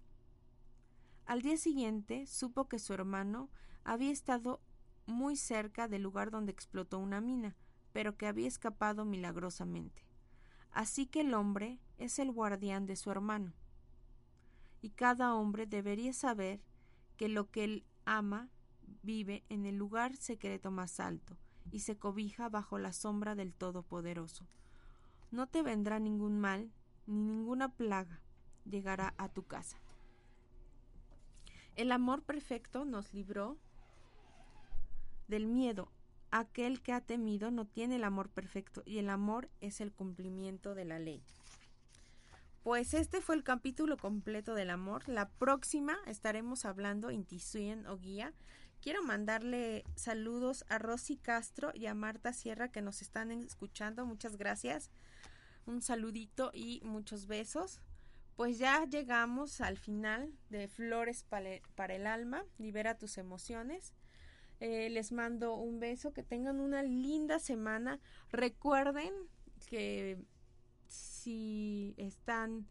Al 1.26 1.42
día 1.42 1.56
siguiente 1.56 2.26
supo 2.26 2.68
que 2.68 2.78
su 2.78 2.92
hermano 2.92 3.50
había 3.84 4.12
estado 4.12 4.60
muy 5.06 5.36
cerca 5.36 5.88
del 5.88 6.02
lugar 6.02 6.30
donde 6.30 6.52
explotó 6.52 6.98
una 6.98 7.20
mina, 7.20 7.56
pero 7.92 8.16
que 8.16 8.26
había 8.26 8.46
escapado 8.46 9.04
milagrosamente. 9.04 10.06
Así 10.70 11.06
que 11.06 11.20
el 11.22 11.34
hombre 11.34 11.80
es 11.98 12.18
el 12.18 12.30
guardián 12.30 12.86
de 12.86 12.96
su 12.96 13.10
hermano. 13.10 13.52
Y 14.80 14.90
cada 14.90 15.34
hombre 15.34 15.66
debería 15.66 16.12
saber 16.12 16.60
que 17.16 17.28
lo 17.28 17.50
que 17.50 17.64
él 17.64 17.84
ama 18.04 18.48
vive 19.02 19.44
en 19.48 19.66
el 19.66 19.76
lugar 19.76 20.16
secreto 20.16 20.70
más 20.70 21.00
alto 21.00 21.36
y 21.70 21.80
se 21.80 21.96
cobija 21.96 22.48
bajo 22.48 22.78
la 22.78 22.92
sombra 22.92 23.34
del 23.34 23.54
Todopoderoso. 23.54 24.46
No 25.30 25.46
te 25.46 25.62
vendrá 25.62 25.98
ningún 25.98 26.38
mal 26.38 26.70
ni 27.06 27.22
ninguna 27.22 27.68
plaga 27.68 28.20
llegará 28.64 29.14
a 29.18 29.28
tu 29.28 29.44
casa. 29.44 29.78
El 31.74 31.90
amor 31.90 32.22
perfecto 32.22 32.84
nos 32.84 33.14
libró 33.14 33.58
del 35.28 35.46
miedo. 35.46 35.90
Aquel 36.30 36.80
que 36.82 36.92
ha 36.92 37.00
temido 37.00 37.50
no 37.50 37.66
tiene 37.66 37.96
el 37.96 38.04
amor 38.04 38.28
perfecto 38.28 38.82
y 38.84 38.98
el 38.98 39.10
amor 39.10 39.50
es 39.60 39.80
el 39.80 39.92
cumplimiento 39.92 40.74
de 40.74 40.84
la 40.84 40.98
ley. 40.98 41.22
Pues 42.62 42.94
este 42.94 43.20
fue 43.20 43.34
el 43.34 43.42
capítulo 43.42 43.96
completo 43.96 44.54
del 44.54 44.70
amor. 44.70 45.08
La 45.08 45.28
próxima 45.28 45.96
estaremos 46.06 46.64
hablando 46.64 47.10
intuición 47.10 47.86
o 47.86 47.98
guía 47.98 48.32
Quiero 48.82 49.04
mandarle 49.04 49.84
saludos 49.94 50.64
a 50.68 50.76
Rosy 50.76 51.16
Castro 51.16 51.70
y 51.72 51.86
a 51.86 51.94
Marta 51.94 52.32
Sierra 52.32 52.72
que 52.72 52.82
nos 52.82 53.00
están 53.00 53.30
escuchando. 53.30 54.04
Muchas 54.04 54.36
gracias. 54.36 54.90
Un 55.66 55.82
saludito 55.82 56.50
y 56.52 56.80
muchos 56.82 57.28
besos. 57.28 57.80
Pues 58.34 58.58
ya 58.58 58.84
llegamos 58.84 59.60
al 59.60 59.78
final 59.78 60.32
de 60.50 60.66
Flores 60.66 61.24
para 61.24 61.94
el 61.94 62.08
Alma. 62.08 62.44
Libera 62.58 62.98
tus 62.98 63.18
emociones. 63.18 63.92
Eh, 64.58 64.90
les 64.90 65.12
mando 65.12 65.54
un 65.54 65.78
beso. 65.78 66.12
Que 66.12 66.24
tengan 66.24 66.58
una 66.58 66.82
linda 66.82 67.38
semana. 67.38 68.00
Recuerden 68.32 69.12
que 69.64 70.18
si 70.88 71.94
están, 71.98 72.66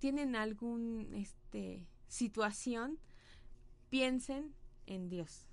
tienen 0.00 0.34
algún, 0.34 1.14
este, 1.14 1.86
situación, 2.08 2.98
piensen 3.90 4.56
en 4.86 5.08
Dios 5.08 5.51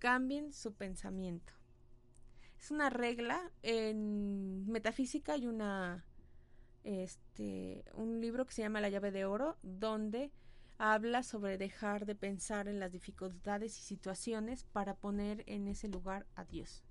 cambien 0.00 0.52
su 0.52 0.72
pensamiento. 0.72 1.52
Es 2.58 2.72
una 2.72 2.90
regla 2.90 3.52
en 3.62 4.66
metafísica 4.66 5.34
hay 5.34 5.46
una 5.46 6.04
este 6.82 7.84
un 7.94 8.20
libro 8.20 8.46
que 8.46 8.54
se 8.54 8.62
llama 8.62 8.80
La 8.80 8.88
llave 8.88 9.12
de 9.12 9.26
oro 9.26 9.58
donde 9.62 10.32
habla 10.78 11.22
sobre 11.22 11.58
dejar 11.58 12.06
de 12.06 12.14
pensar 12.14 12.66
en 12.66 12.80
las 12.80 12.90
dificultades 12.90 13.78
y 13.78 13.82
situaciones 13.82 14.64
para 14.64 14.94
poner 14.94 15.44
en 15.46 15.68
ese 15.68 15.88
lugar 15.88 16.26
a 16.34 16.44
Dios. 16.44 16.82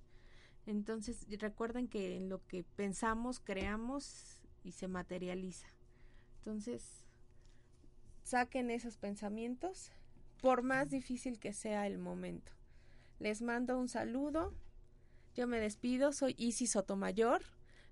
Entonces 0.68 1.26
recuerden 1.40 1.88
que 1.88 2.16
en 2.16 2.30
lo 2.30 2.46
que 2.46 2.64
pensamos 2.64 3.40
creamos 3.40 4.40
y 4.64 4.74
se 4.74 4.88
materializa. 4.88 5.68
Entonces 6.38 7.04
saquen 8.24 8.70
esos 8.70 8.98
pensamientos 8.98 9.92
por 10.40 10.62
más 10.62 10.92
difícil 10.92 11.40
que 11.40 11.54
sea 11.54 11.88
el 11.88 11.98
momento. 11.98 12.59
Les 13.20 13.42
mando 13.42 13.78
un 13.78 13.90
saludo. 13.90 14.54
Yo 15.36 15.48
me 15.48 15.60
despido. 15.60 16.12
Soy 16.12 16.36
Isis 16.38 16.72
Sotomayor. 16.72 17.42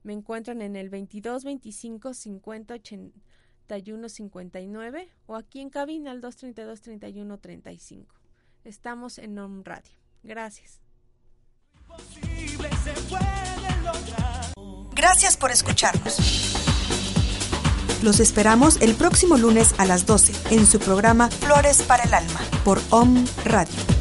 Me 0.04 0.14
encuentran 0.14 0.62
en 0.62 0.76
el 0.76 0.90
22 0.90 1.44
25 1.44 2.14
50 2.14 2.74
81 2.74 4.10
59 4.10 5.10
o 5.26 5.36
aquí 5.36 5.60
en 5.60 5.70
cabina 5.70 6.12
al 6.12 6.22
232 6.22 6.82
31 6.82 7.38
35. 7.38 8.16
Estamos 8.64 9.18
en 9.18 9.36
NOM 9.36 9.64
Radio. 9.64 9.94
Gracias. 10.24 10.82
Gracias 14.96 15.38
por 15.38 15.52
escucharnos. 15.52 16.18
Los 18.04 18.20
esperamos 18.20 18.80
el 18.82 18.96
próximo 18.96 19.38
lunes 19.38 19.74
a 19.80 19.86
las 19.86 20.06
12 20.06 20.56
en 20.56 20.66
su 20.66 20.80
programa 20.80 21.30
Flores 21.30 21.82
para 21.82 22.04
el 22.04 22.14
Alma 22.14 22.40
por 22.64 22.80
OM 22.92 23.26
Radio. 23.44 23.97